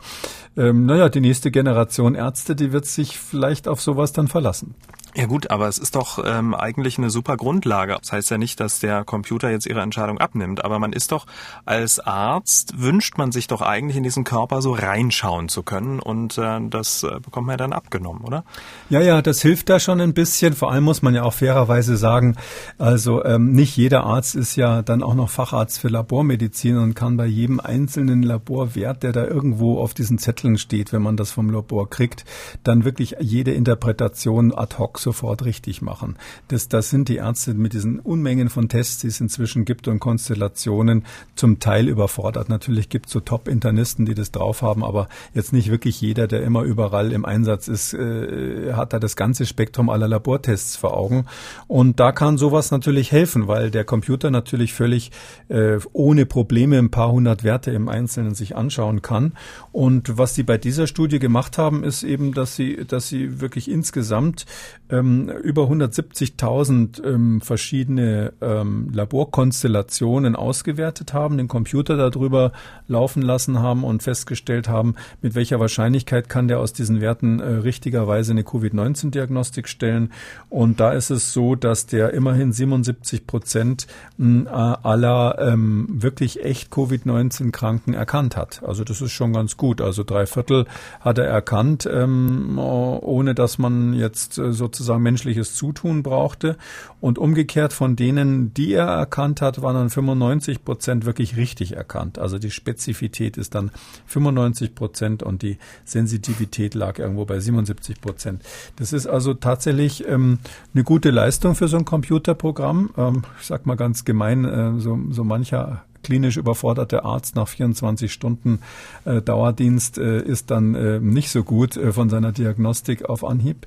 [0.58, 4.74] ähm, naja, die nächste Generation Ärzte, die wird sich vielleicht auf sowas dann verlassen.
[5.16, 7.96] Ja gut, aber es ist doch ähm, eigentlich eine super Grundlage.
[7.98, 11.24] Das heißt ja nicht, dass der Computer jetzt ihre Entscheidung abnimmt, aber man ist doch
[11.64, 16.36] als Arzt, wünscht man sich doch eigentlich in diesen Körper so reinschauen zu können und
[16.36, 18.44] äh, das äh, bekommt man ja dann abgenommen, oder?
[18.90, 20.52] Ja, ja, das hilft da schon ein bisschen.
[20.52, 22.36] Vor allem muss man ja auch fairerweise sagen,
[22.76, 27.16] also ähm, nicht jeder Arzt ist ja dann auch noch Facharzt für Labormedizin und kann
[27.16, 31.48] bei jedem einzelnen Laborwert, der da irgendwo auf diesen Zetteln steht, wenn man das vom
[31.48, 32.26] Labor kriegt,
[32.64, 36.16] dann wirklich jede Interpretation ad hoc sofort richtig machen.
[36.48, 40.00] Das, das sind die Ärzte mit diesen Unmengen von Tests, die es inzwischen gibt und
[40.00, 41.04] Konstellationen
[41.36, 42.48] zum Teil überfordert.
[42.48, 46.42] Natürlich gibt es so Top-Internisten, die das drauf haben, aber jetzt nicht wirklich jeder, der
[46.42, 51.26] immer überall im Einsatz ist, äh, hat da das ganze Spektrum aller Labortests vor Augen.
[51.68, 55.12] Und da kann sowas natürlich helfen, weil der Computer natürlich völlig
[55.48, 59.34] äh, ohne Probleme ein paar hundert Werte im Einzelnen sich anschauen kann.
[59.70, 63.70] Und was sie bei dieser Studie gemacht haben, ist eben, dass sie, dass sie wirklich
[63.70, 64.46] insgesamt
[64.90, 72.52] ähm, über 170.000 ähm, verschiedene ähm, Laborkonstellationen ausgewertet haben, den Computer darüber
[72.86, 77.46] laufen lassen haben und festgestellt haben, mit welcher Wahrscheinlichkeit kann der aus diesen Werten äh,
[77.46, 80.12] richtigerweise eine Covid-19-Diagnostik stellen.
[80.48, 83.86] Und da ist es so, dass der immerhin 77 Prozent
[84.18, 88.62] äh, aller ähm, wirklich echt Covid-19-Kranken erkannt hat.
[88.62, 89.80] Also das ist schon ganz gut.
[89.80, 90.66] Also drei Viertel
[91.00, 96.56] hat er erkannt, ähm, ohne dass man jetzt äh, sozusagen menschliches Zutun brauchte.
[97.00, 102.18] Und umgekehrt von denen, die er erkannt hat, waren dann 95 Prozent wirklich richtig erkannt.
[102.18, 103.70] Also die Spezifität ist dann
[104.06, 108.42] 95 Prozent und die Sensitivität lag irgendwo bei 77 Prozent.
[108.76, 110.38] Das ist also tatsächlich ähm,
[110.74, 112.90] eine gute Leistung für so ein Computerprogramm.
[112.96, 118.12] Ähm, ich sag mal ganz gemein, äh, so, so mancher klinisch überforderte Arzt nach 24
[118.12, 118.60] Stunden
[119.04, 123.66] äh, Dauerdienst äh, ist dann äh, nicht so gut äh, von seiner Diagnostik auf Anhieb.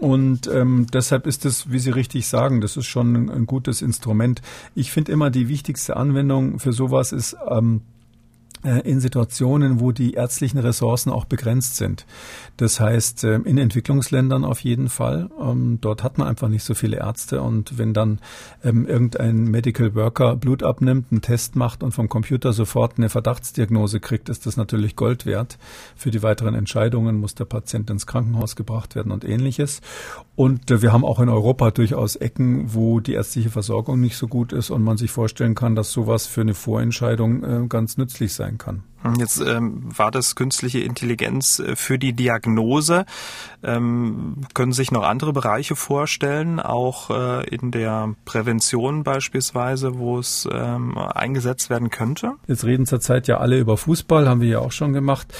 [0.00, 3.82] Und ähm, deshalb ist es, wie Sie richtig sagen, das ist schon ein, ein gutes
[3.82, 4.42] Instrument.
[4.74, 7.97] Ich finde immer, die wichtigste Anwendung für sowas ist ähm, äh,
[8.62, 12.06] in Situationen, wo die ärztlichen Ressourcen auch begrenzt sind.
[12.56, 15.30] Das heißt, ähm, in Entwicklungsländern auf jeden Fall.
[15.40, 18.18] Ähm, dort hat man einfach nicht so viele Ärzte und wenn dann
[18.64, 24.00] ähm, irgendein Medical Worker Blut abnimmt, einen Test macht und vom Computer sofort eine Verdachtsdiagnose
[24.00, 25.58] kriegt, ist das natürlich Gold wert.
[25.94, 29.80] Für die weiteren Entscheidungen muss der Patient ins Krankenhaus gebracht werden und ähnliches.
[30.34, 34.26] Und äh, wir haben auch in Europa durchaus Ecken, wo die ärztliche Versorgung nicht so
[34.26, 38.32] gut ist und man sich vorstellen kann, dass sowas für eine Vorentscheidung äh, ganz nützlich
[38.32, 38.82] sein sein kann.
[39.16, 43.06] Jetzt ähm, war das künstliche Intelligenz äh, für die Diagnose.
[43.62, 50.48] Ähm, können sich noch andere Bereiche vorstellen, auch äh, in der Prävention beispielsweise, wo es
[50.50, 52.32] ähm, eingesetzt werden könnte?
[52.48, 55.32] Jetzt reden zurzeit ja alle über Fußball, haben wir ja auch schon gemacht.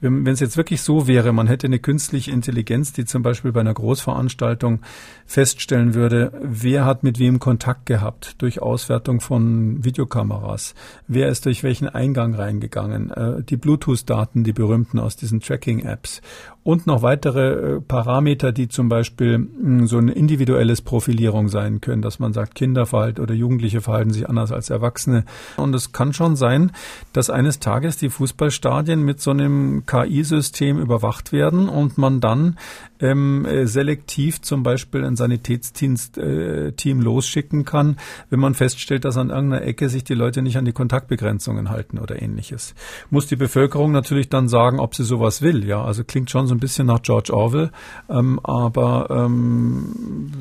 [0.00, 3.60] Wenn es jetzt wirklich so wäre, man hätte eine künstliche Intelligenz, die zum Beispiel bei
[3.60, 4.80] einer Großveranstaltung
[5.26, 10.74] feststellen würde, wer hat mit wem Kontakt gehabt durch Auswertung von Videokameras,
[11.06, 16.22] wer ist durch welchen Eingang reingegangen äh, die Bluetooth-Daten, die berühmten aus diesen Tracking-Apps
[16.64, 22.02] und noch weitere äh, Parameter, die zum Beispiel hm, so eine individuelles Profilierung sein können,
[22.02, 25.24] dass man sagt, Kinder verhalten oder Jugendliche verhalten sich anders als Erwachsene.
[25.56, 26.72] Und es kann schon sein,
[27.12, 32.56] dass eines Tages die Fußballstadien mit so einem KI-System überwacht werden und man dann
[33.02, 37.96] ähm, äh, selektiv zum Beispiel ein Sanitätsteam äh, losschicken kann,
[38.30, 41.98] wenn man feststellt, dass an irgendeiner Ecke sich die Leute nicht an die Kontaktbegrenzungen halten
[41.98, 42.74] oder ähnliches.
[43.10, 45.64] Muss die Bevölkerung natürlich dann sagen, ob sie sowas will.
[45.64, 47.70] Ja, also klingt schon so ein bisschen nach George Orwell,
[48.08, 50.32] ähm, aber ähm,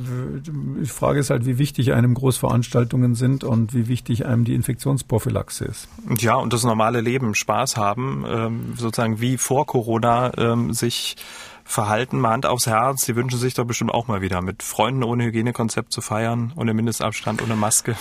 [0.82, 5.66] die Frage ist halt, wie wichtig einem Großveranstaltungen sind und wie wichtig einem die Infektionsprophylaxe
[5.66, 5.88] ist.
[6.20, 11.16] Ja, und das normale Leben, Spaß haben, ähm, sozusagen wie vor Corona ähm, sich
[11.64, 13.06] verhalten, mal Hand aufs Herz.
[13.06, 16.74] Sie wünschen sich doch bestimmt auch mal wieder mit Freunden ohne Hygienekonzept zu feiern, ohne
[16.74, 17.96] Mindestabstand, ohne Maske.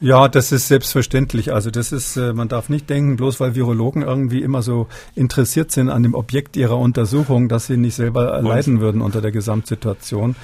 [0.00, 1.52] Ja, das ist selbstverständlich.
[1.52, 5.72] Also das ist, äh, man darf nicht denken, bloß weil Virologen irgendwie immer so interessiert
[5.72, 10.36] sind an dem Objekt ihrer Untersuchung, dass sie nicht selber leiden würden unter der Gesamtsituation.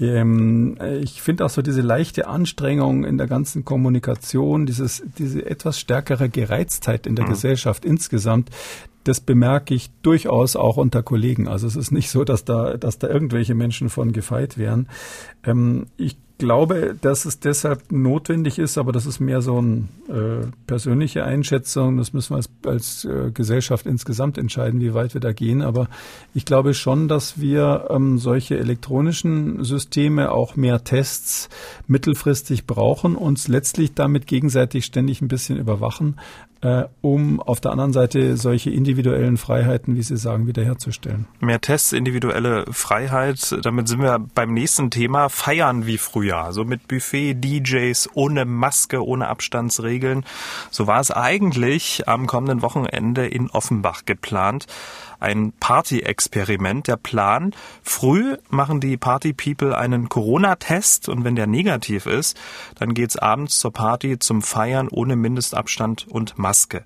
[0.00, 5.78] Ähm, ich finde auch so diese leichte Anstrengung in der ganzen Kommunikation, dieses, diese etwas
[5.78, 7.30] stärkere Gereiztheit in der mhm.
[7.30, 8.50] Gesellschaft insgesamt,
[9.04, 11.48] das bemerke ich durchaus auch unter Kollegen.
[11.48, 14.88] Also es ist nicht so, dass da, dass da irgendwelche Menschen von gefeit wären.
[15.44, 20.46] Ähm, ich glaube, dass es deshalb notwendig ist, aber das ist mehr so eine äh,
[20.66, 21.96] persönliche Einschätzung.
[21.96, 25.62] Das müssen wir als, als äh, Gesellschaft insgesamt entscheiden, wie weit wir da gehen.
[25.62, 25.88] Aber
[26.34, 31.48] ich glaube schon, dass wir ähm, solche elektronischen Systeme, auch mehr Tests
[31.86, 36.16] mittelfristig brauchen, uns letztlich damit gegenseitig ständig ein bisschen überwachen,
[36.62, 41.26] äh, um auf der anderen Seite solche individuellen Freiheiten, wie Sie sagen, wiederherzustellen.
[41.40, 46.88] Mehr Tests, individuelle Freiheit, damit sind wir beim nächsten Thema, feiern wie früher, so mit
[46.88, 50.24] Buffet, DJs, ohne Maske, ohne Abstandsregeln.
[50.70, 54.66] So war es eigentlich am kommenden Wochenende in Offenbach geplant
[55.22, 56.88] ein Party-Experiment.
[56.88, 62.38] Der Plan, früh machen die Party-People einen Corona-Test und wenn der negativ ist,
[62.78, 66.84] dann geht's abends zur Party zum Feiern ohne Mindestabstand und Maske.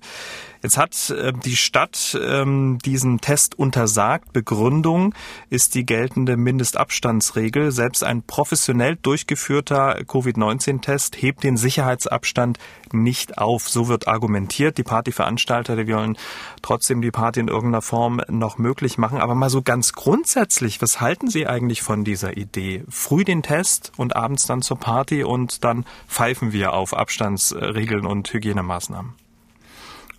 [0.67, 4.33] Jetzt hat äh, die Stadt ähm, diesen Test untersagt.
[4.33, 5.15] Begründung
[5.49, 7.71] ist die geltende Mindestabstandsregel.
[7.71, 12.59] Selbst ein professionell durchgeführter Covid-19-Test hebt den Sicherheitsabstand
[12.91, 13.69] nicht auf.
[13.69, 14.77] So wird argumentiert.
[14.77, 16.17] Die Partyveranstalter, die wollen
[16.61, 19.19] trotzdem die Party in irgendeiner Form noch möglich machen.
[19.19, 22.83] Aber mal so ganz grundsätzlich, was halten Sie eigentlich von dieser Idee?
[22.89, 28.33] Früh den Test und abends dann zur Party und dann pfeifen wir auf Abstandsregeln und
[28.33, 29.26] Hygienemaßnahmen.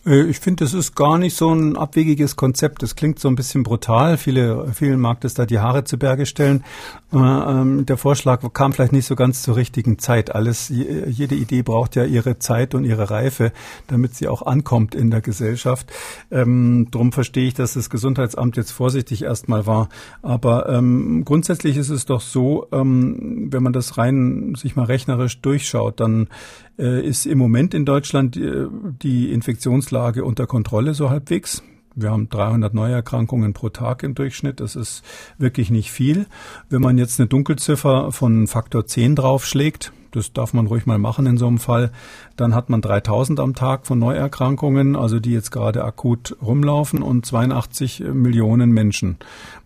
[0.08, 2.82] Äh, ich finde, das ist gar nicht so ein abwegiges Konzept.
[2.82, 4.16] Das klingt so ein bisschen brutal.
[4.16, 6.64] Viele, vielen mag das da die Haare zu Berge stellen.
[7.12, 10.34] Ähm, der Vorschlag kam vielleicht nicht so ganz zur richtigen Zeit.
[10.34, 13.52] Alles, jede Idee braucht ja ihre Zeit und ihre Reife,
[13.86, 15.90] damit sie auch ankommt in der Gesellschaft.
[16.30, 19.88] Ähm, drum verstehe ich, dass das Gesundheitsamt jetzt vorsichtig erstmal war.
[20.22, 26.00] Aber ähm, grundsätzlich ist es doch so, wenn man das rein sich mal rechnerisch durchschaut,
[26.00, 28.66] dann äh, ist im Moment in Deutschland äh,
[29.02, 31.62] die Infektionslage unter Kontrolle so halbwegs.
[31.94, 34.60] Wir haben 300 Neuerkrankungen pro Tag im Durchschnitt.
[34.60, 35.02] Das ist
[35.36, 36.26] wirklich nicht viel.
[36.70, 41.26] Wenn man jetzt eine Dunkelziffer von Faktor 10 draufschlägt, das darf man ruhig mal machen
[41.26, 41.90] in so einem Fall.
[42.36, 47.26] Dann hat man 3000 am Tag von Neuerkrankungen, also die jetzt gerade akut rumlaufen und
[47.26, 49.18] 82 Millionen Menschen.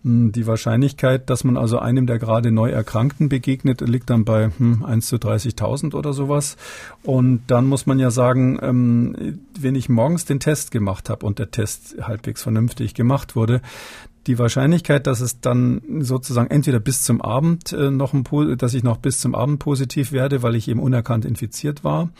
[0.04, 4.50] Hm, die Wahrscheinlichkeit, dass man also einem der gerade neu Erkrankten begegnet, liegt dann bei
[4.50, 6.56] hm, 1 zu 30.000 oder sowas.
[7.02, 11.38] Und dann muss man ja sagen, ähm, wenn ich morgens den Test gemacht habe und
[11.38, 13.60] der Test halbwegs vernünftig gemacht wurde,
[14.26, 18.24] die Wahrscheinlichkeit, dass es dann sozusagen entweder bis zum Abend äh, noch ein,
[18.56, 22.10] dass ich noch bis zum Abend positiv werde, weil ich eben unerkannt infiziert war,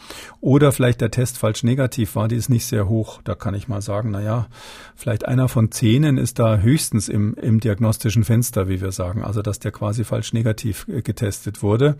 [0.41, 3.21] oder vielleicht der Test falsch negativ war, die ist nicht sehr hoch.
[3.23, 4.47] Da kann ich mal sagen, na ja,
[4.95, 9.41] vielleicht einer von zehnen ist da höchstens im, im diagnostischen Fenster, wie wir sagen, also
[9.41, 11.95] dass der quasi falsch negativ äh, getestet wurde.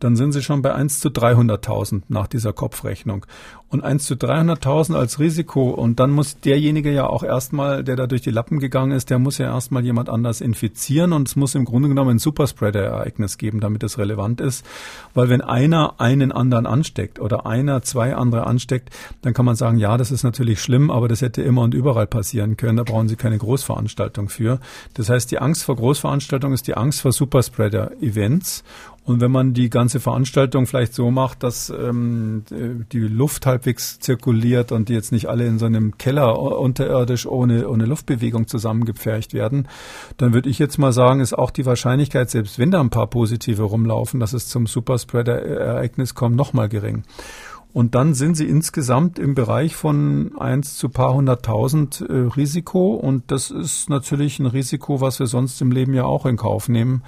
[0.00, 3.26] Dann sind sie schon bei 1 zu 300.000 nach dieser Kopfrechnung.
[3.68, 8.06] Und 1 zu 300.000 als Risiko und dann muss derjenige ja auch erstmal, der da
[8.06, 11.36] durch die Lappen gegangen ist, der muss ja ja erstmal jemand anders infizieren und es
[11.36, 14.64] muss im Grunde genommen ein Superspreader-Ereignis geben, damit es relevant ist.
[15.14, 18.90] Weil wenn einer einen anderen ansteckt oder einer zwei andere ansteckt,
[19.22, 22.06] dann kann man sagen, ja, das ist natürlich schlimm, aber das hätte immer und überall
[22.06, 22.76] passieren können.
[22.76, 24.60] Da brauchen Sie keine Großveranstaltung für.
[24.94, 28.64] Das heißt, die Angst vor Großveranstaltungen ist die Angst vor Superspreader-Events.
[29.04, 34.72] Und wenn man die ganze Veranstaltung vielleicht so macht, dass ähm, die Luft halbwegs zirkuliert
[34.72, 39.68] und die jetzt nicht alle in so einem Keller unterirdisch ohne, ohne Luftbewegung zusammengepfercht werden,
[40.16, 43.08] dann würde ich jetzt mal sagen, ist auch die Wahrscheinlichkeit, selbst wenn da ein paar
[43.08, 47.04] positive rumlaufen, dass es zum Superspreader-Ereignis kommt, nochmal gering.
[47.74, 52.94] Und dann sind sie insgesamt im Bereich von eins zu paar hunderttausend äh, Risiko.
[52.94, 56.68] Und das ist natürlich ein Risiko, was wir sonst im Leben ja auch in Kauf
[56.68, 57.02] nehmen.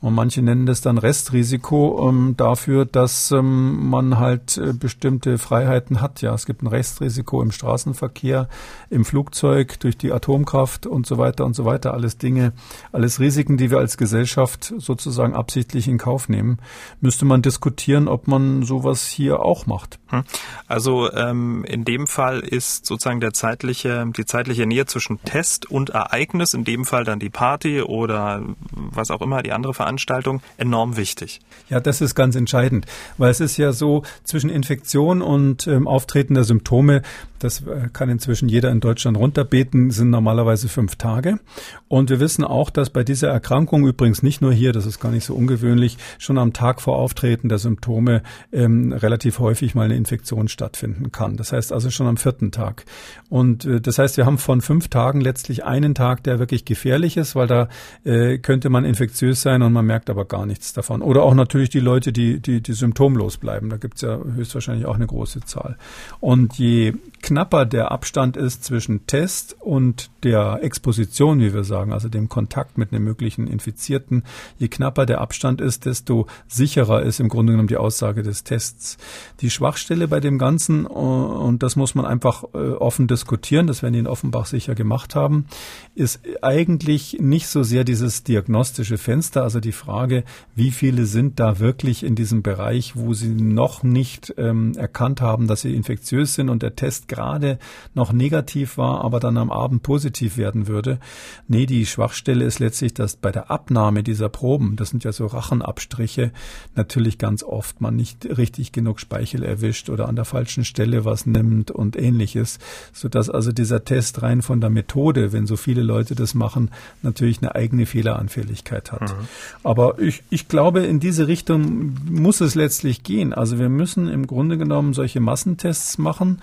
[0.00, 6.00] Und manche nennen das dann Restrisiko ähm, dafür, dass ähm, man halt äh, bestimmte Freiheiten
[6.00, 6.22] hat.
[6.22, 8.48] Ja, es gibt ein Restrisiko im Straßenverkehr,
[8.88, 11.92] im Flugzeug, durch die Atomkraft und so weiter und so weiter.
[11.92, 12.54] Alles Dinge,
[12.92, 16.60] alles Risiken, die wir als Gesellschaft sozusagen absichtlich in Kauf nehmen.
[17.02, 19.98] Müsste man diskutieren, ob man sowas hier auch macht.
[20.08, 20.22] Hm.
[20.66, 25.90] Also ähm, in dem Fall ist sozusagen der zeitliche, die zeitliche Nähe zwischen Test und
[25.90, 30.40] Ereignis, in dem Fall dann die Party oder was auch immer, die andere Veranstaltung, Veranstaltung
[30.56, 31.40] enorm wichtig.
[31.68, 32.86] Ja, das ist ganz entscheidend,
[33.18, 37.02] weil es ist ja so, zwischen Infektion und ähm, Auftreten der Symptome
[37.40, 41.40] das äh, kann inzwischen jeder in Deutschland runterbeten, sind normalerweise fünf Tage.
[41.88, 45.10] Und wir wissen auch, dass bei dieser Erkrankung übrigens nicht nur hier, das ist gar
[45.10, 48.22] nicht so ungewöhnlich, schon am Tag vor Auftreten der Symptome
[48.52, 51.36] ähm, relativ häufig mal eine Infektion stattfinden kann.
[51.36, 52.84] Das heißt also schon am vierten Tag.
[53.30, 57.16] Und äh, das heißt, wir haben von fünf Tagen letztlich einen Tag, der wirklich gefährlich
[57.16, 57.68] ist, weil da
[58.04, 61.02] äh, könnte man infektiös sein und man merkt aber gar nichts davon.
[61.02, 63.70] Oder auch natürlich die Leute, die, die, die symptomlos bleiben.
[63.70, 65.76] Da gibt es ja höchstwahrscheinlich auch eine große Zahl.
[66.20, 72.08] Und je knapper der Abstand ist zwischen Test und der Exposition, wie wir sagen, also
[72.08, 74.24] dem Kontakt mit einem möglichen Infizierten,
[74.58, 78.96] je knapper der Abstand ist, desto sicherer ist im Grunde genommen die Aussage des Tests.
[79.40, 83.82] Die Schwachstelle bei dem Ganzen, äh, und das muss man einfach äh, offen diskutieren, das
[83.82, 85.46] werden die in Offenbach sicher gemacht haben,
[85.94, 91.58] ist eigentlich nicht so sehr dieses diagnostische Fenster, also die Frage, wie viele sind da
[91.58, 96.48] wirklich in diesem Bereich, wo sie noch nicht ähm, erkannt haben, dass sie infektiös sind
[96.48, 97.58] und der Test gerade
[97.92, 100.98] noch negativ war, aber dann am Abend positiv werden würde.
[101.46, 105.26] Nee, die Schwachstelle ist letztlich, dass bei der Abnahme dieser Proben, das sind ja so
[105.26, 106.32] Rachenabstriche,
[106.74, 111.04] natürlich ganz oft man nicht richtig genug Speichel erwischt erwischt oder an der falschen Stelle
[111.04, 112.58] was nimmt und ähnliches,
[112.92, 116.70] sodass also dieser Test rein von der Methode, wenn so viele Leute das machen,
[117.02, 119.02] natürlich eine eigene Fehleranfälligkeit hat.
[119.02, 119.28] Mhm.
[119.62, 123.32] Aber ich, ich glaube, in diese Richtung muss es letztlich gehen.
[123.32, 126.40] Also wir müssen im Grunde genommen solche Massentests machen.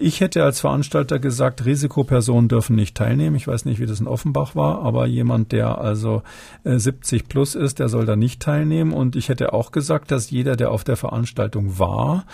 [0.00, 3.36] Ich hätte als Veranstalter gesagt, Risikopersonen dürfen nicht teilnehmen.
[3.36, 6.22] Ich weiß nicht, wie das in Offenbach war, aber jemand, der also
[6.64, 8.92] 70 äh, plus ist, der soll da nicht teilnehmen.
[8.92, 12.24] Und ich hätte auch gesagt, dass jeder, der auf der Veranstaltung war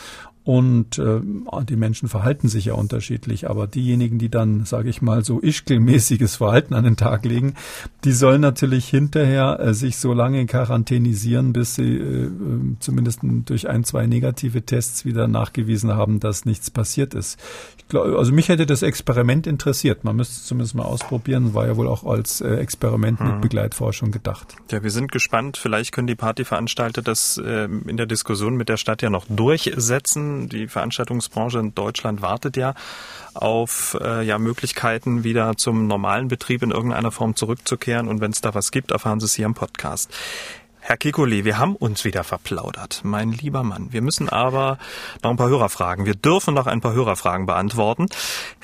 [0.44, 1.20] und äh,
[1.68, 6.36] die Menschen verhalten sich ja unterschiedlich, aber diejenigen, die dann, sage ich mal, so ischkelmäßiges
[6.36, 7.54] Verhalten an den Tag legen,
[8.02, 12.30] die sollen natürlich hinterher äh, sich so lange quarantänisieren, bis sie äh,
[12.80, 17.38] zumindest durch ein, zwei negative Tests wieder nachgewiesen haben, dass nichts passiert ist.
[17.78, 20.02] Ich glaub, also mich hätte das Experiment interessiert.
[20.02, 21.54] Man müsste es zumindest mal ausprobieren.
[21.54, 23.40] War ja wohl auch als äh, Experiment mit hm.
[23.42, 24.56] Begleitforschung gedacht.
[24.72, 25.56] Ja, wir sind gespannt.
[25.56, 30.31] Vielleicht können die Partyveranstalter das äh, in der Diskussion mit der Stadt ja noch durchsetzen
[30.48, 32.74] die Veranstaltungsbranche in Deutschland wartet ja
[33.34, 38.08] auf äh, ja, Möglichkeiten, wieder zum normalen Betrieb in irgendeiner Form zurückzukehren.
[38.08, 40.12] Und wenn es da was gibt, erfahren Sie es hier im Podcast.
[40.84, 43.92] Herr Kikuli, wir haben uns wieder verplaudert, mein lieber Mann.
[43.92, 44.78] Wir müssen aber
[45.22, 46.06] noch ein paar Hörerfragen.
[46.06, 48.08] Wir dürfen noch ein paar Hörerfragen beantworten.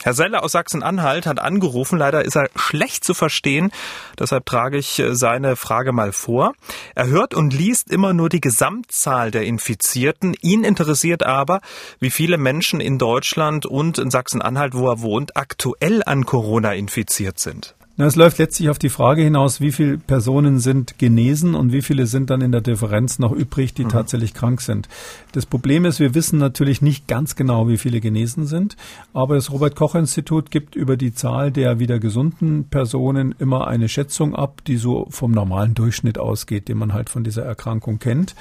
[0.03, 1.97] Herr Selle aus Sachsen-Anhalt hat angerufen.
[1.97, 3.71] Leider ist er schlecht zu verstehen.
[4.19, 6.55] Deshalb trage ich äh, seine Frage mal vor.
[6.97, 10.35] Er hört und liest immer nur die Gesamtzahl der Infizierten.
[10.41, 11.61] Ihn interessiert aber,
[12.01, 17.39] wie viele Menschen in Deutschland und in Sachsen-Anhalt, wo er wohnt, aktuell an Corona infiziert
[17.39, 17.77] sind.
[18.01, 21.83] Na, es läuft letztlich auf die Frage hinaus, wie viele Personen sind genesen und wie
[21.83, 23.89] viele sind dann in der Differenz noch übrig, die mhm.
[23.89, 24.89] tatsächlich krank sind.
[25.33, 28.77] Das Problem ist, wir wissen natürlich nicht ganz genau, wie viele genesen sind,
[29.15, 33.89] aber das Robert Koch Institut gibt über die Zahl der wieder gesunden Personen immer eine
[33.89, 38.37] Schätzung ab, die so vom normalen Durchschnitt ausgeht, den man halt von dieser Erkrankung kennt.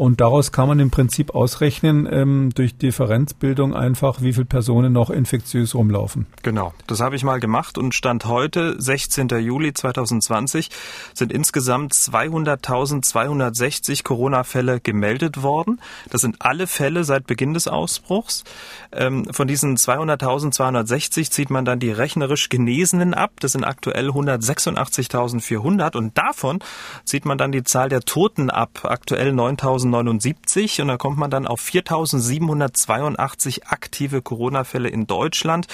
[0.00, 5.10] Und daraus kann man im Prinzip ausrechnen, ähm, durch Differenzbildung einfach, wie viele Personen noch
[5.10, 6.24] infektiös rumlaufen.
[6.42, 9.28] Genau, das habe ich mal gemacht und Stand heute, 16.
[9.28, 10.70] Juli 2020,
[11.12, 15.82] sind insgesamt 200.260 Corona-Fälle gemeldet worden.
[16.08, 18.44] Das sind alle Fälle seit Beginn des Ausbruchs.
[18.92, 23.32] Ähm, von diesen 200.260 zieht man dann die rechnerisch Genesenen ab.
[23.40, 26.60] Das sind aktuell 186.400 und davon
[27.04, 28.80] zieht man dann die Zahl der Toten ab.
[28.84, 35.66] Aktuell 9.000 1079 und da kommt man dann auf 4782 aktive Corona-Fälle in Deutschland.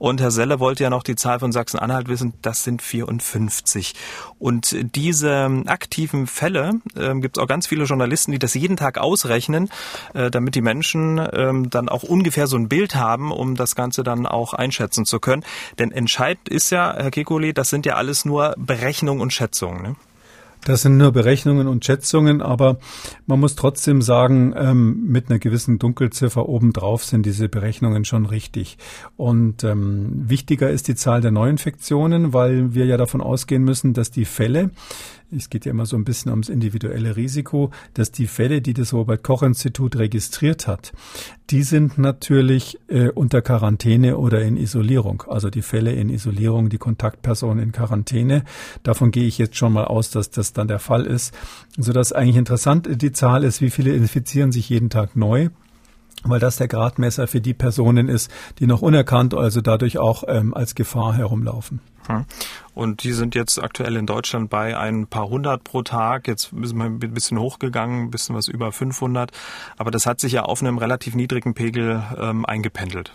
[0.00, 3.94] Und Herr Selle wollte ja noch die Zahl von Sachsen-Anhalt wissen, das sind 54.
[4.38, 8.96] Und diese aktiven Fälle äh, gibt es auch ganz viele Journalisten, die das jeden Tag
[8.96, 9.68] ausrechnen,
[10.14, 14.02] äh, damit die Menschen äh, dann auch ungefähr so ein Bild haben, um das Ganze
[14.02, 15.44] dann auch einschätzen zu können.
[15.78, 19.82] Denn entscheidend ist ja, Herr Kekuli, das sind ja alles nur Berechnungen und Schätzungen.
[19.82, 19.96] Ne?
[20.64, 22.78] Das sind nur Berechnungen und Schätzungen, aber
[23.26, 28.76] man muss trotzdem sagen, ähm, mit einer gewissen Dunkelziffer obendrauf sind diese Berechnungen schon richtig.
[29.16, 34.10] Und ähm, wichtiger ist die Zahl der Neuinfektionen, weil wir ja davon ausgehen müssen, dass
[34.10, 34.70] die Fälle,
[35.34, 38.92] es geht ja immer so ein bisschen ums individuelle Risiko, dass die Fälle, die das
[38.92, 40.92] Robert Koch Institut registriert hat,
[41.50, 45.24] die sind natürlich äh, unter Quarantäne oder in Isolierung.
[45.28, 48.44] Also die Fälle in Isolierung, die Kontaktpersonen in Quarantäne.
[48.82, 51.34] Davon gehe ich jetzt schon mal aus, dass das dann der Fall ist.
[51.76, 55.50] Sodass eigentlich interessant die Zahl ist, wie viele infizieren sich jeden Tag neu
[56.22, 60.52] weil das der Gradmesser für die Personen ist, die noch unerkannt, also dadurch auch ähm,
[60.52, 61.80] als Gefahr herumlaufen.
[62.74, 66.26] Und die sind jetzt aktuell in Deutschland bei ein paar hundert pro Tag.
[66.26, 69.30] Jetzt sind wir ein bisschen hochgegangen, ein bisschen was über 500.
[69.76, 73.14] Aber das hat sich ja auf einem relativ niedrigen Pegel ähm, eingependelt.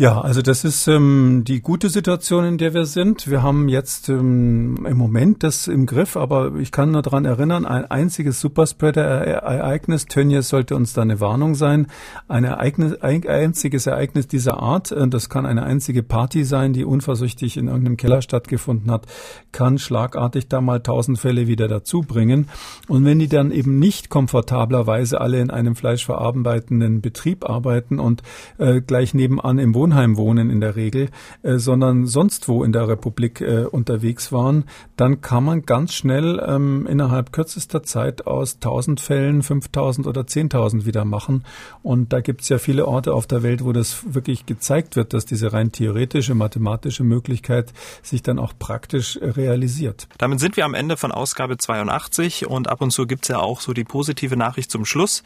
[0.00, 3.28] Ja, also das ist ähm, die gute Situation, in der wir sind.
[3.28, 7.66] Wir haben jetzt ähm, im Moment das im Griff, aber ich kann nur daran erinnern,
[7.66, 11.88] ein einziges Superspreader-Ereignis, Tönnies sollte uns da eine Warnung sein,
[12.28, 16.84] ein, Ereignis, ein einziges Ereignis dieser Art, äh, das kann eine einzige Party sein, die
[16.84, 19.06] unversüchtig in irgendeinem Keller stattgefunden hat,
[19.50, 22.48] kann schlagartig da mal tausend Fälle wieder dazu bringen.
[22.86, 28.22] Und wenn die dann eben nicht komfortablerweise alle in einem fleischverarbeitenden Betrieb arbeiten und
[28.58, 31.08] äh, gleich nebenan im Wohnzimmer Wohnheim wohnen in der Regel,
[31.42, 34.64] äh, sondern sonst wo in der Republik äh, unterwegs waren,
[34.96, 40.84] dann kann man ganz schnell ähm, innerhalb kürzester Zeit aus 1000 Fällen 5000 oder 10.000
[40.84, 41.44] wieder machen.
[41.82, 45.14] Und da gibt es ja viele Orte auf der Welt, wo das wirklich gezeigt wird,
[45.14, 47.72] dass diese rein theoretische, mathematische Möglichkeit
[48.02, 50.06] sich dann auch praktisch realisiert.
[50.18, 53.38] Damit sind wir am Ende von Ausgabe 82 und ab und zu gibt es ja
[53.38, 55.22] auch so die positive Nachricht zum Schluss.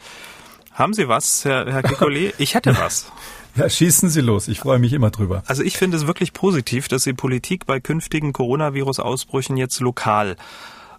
[0.71, 2.33] Haben Sie was, Herr, Herr Kikoli?
[2.37, 3.11] Ich hätte was.
[3.55, 4.47] Ja, schießen Sie los.
[4.47, 5.43] Ich freue mich immer drüber.
[5.45, 10.37] Also ich finde es wirklich positiv, dass die Politik bei künftigen Coronavirus-Ausbrüchen jetzt lokal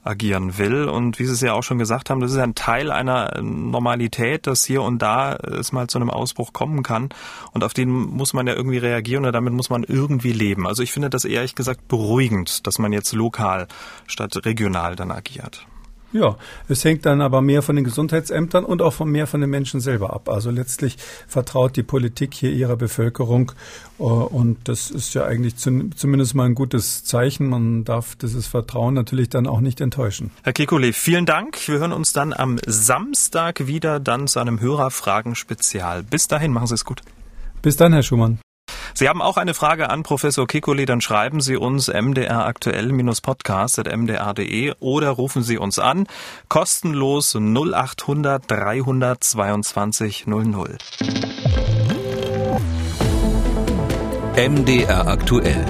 [0.04, 0.84] agieren will.
[0.84, 4.46] Und wie Sie es ja auch schon gesagt haben, das ist ein Teil einer Normalität,
[4.46, 7.08] dass hier und da es mal zu einem Ausbruch kommen kann.
[7.52, 10.66] Und auf den muss man ja irgendwie reagieren oder damit muss man irgendwie leben.
[10.66, 13.66] Also ich finde das ehrlich gesagt beruhigend, dass man jetzt lokal
[14.06, 15.66] statt regional dann agiert.
[16.14, 16.36] Ja,
[16.68, 19.80] es hängt dann aber mehr von den Gesundheitsämtern und auch von mehr von den Menschen
[19.80, 20.28] selber ab.
[20.28, 20.96] Also letztlich
[21.26, 23.50] vertraut die Politik hier ihrer Bevölkerung
[23.98, 27.48] äh, und das ist ja eigentlich zumindest mal ein gutes Zeichen.
[27.48, 30.30] Man darf dieses Vertrauen natürlich dann auch nicht enttäuschen.
[30.44, 31.66] Herr Kekulé, vielen Dank.
[31.66, 36.04] Wir hören uns dann am Samstag wieder dann zu einem Hörerfragen-Spezial.
[36.04, 37.02] Bis dahin, machen Sie es gut.
[37.60, 38.38] Bis dann, Herr Schumann.
[38.96, 45.42] Sie haben auch eine Frage an Professor Kikuli, dann schreiben Sie uns mdraktuell-podcast.mdr.de oder rufen
[45.42, 46.06] Sie uns an,
[46.48, 50.78] kostenlos 0800 322 00.
[54.36, 55.64] MDR aktuell.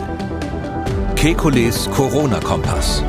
[1.17, 3.03] Kekules Corona-Kompass.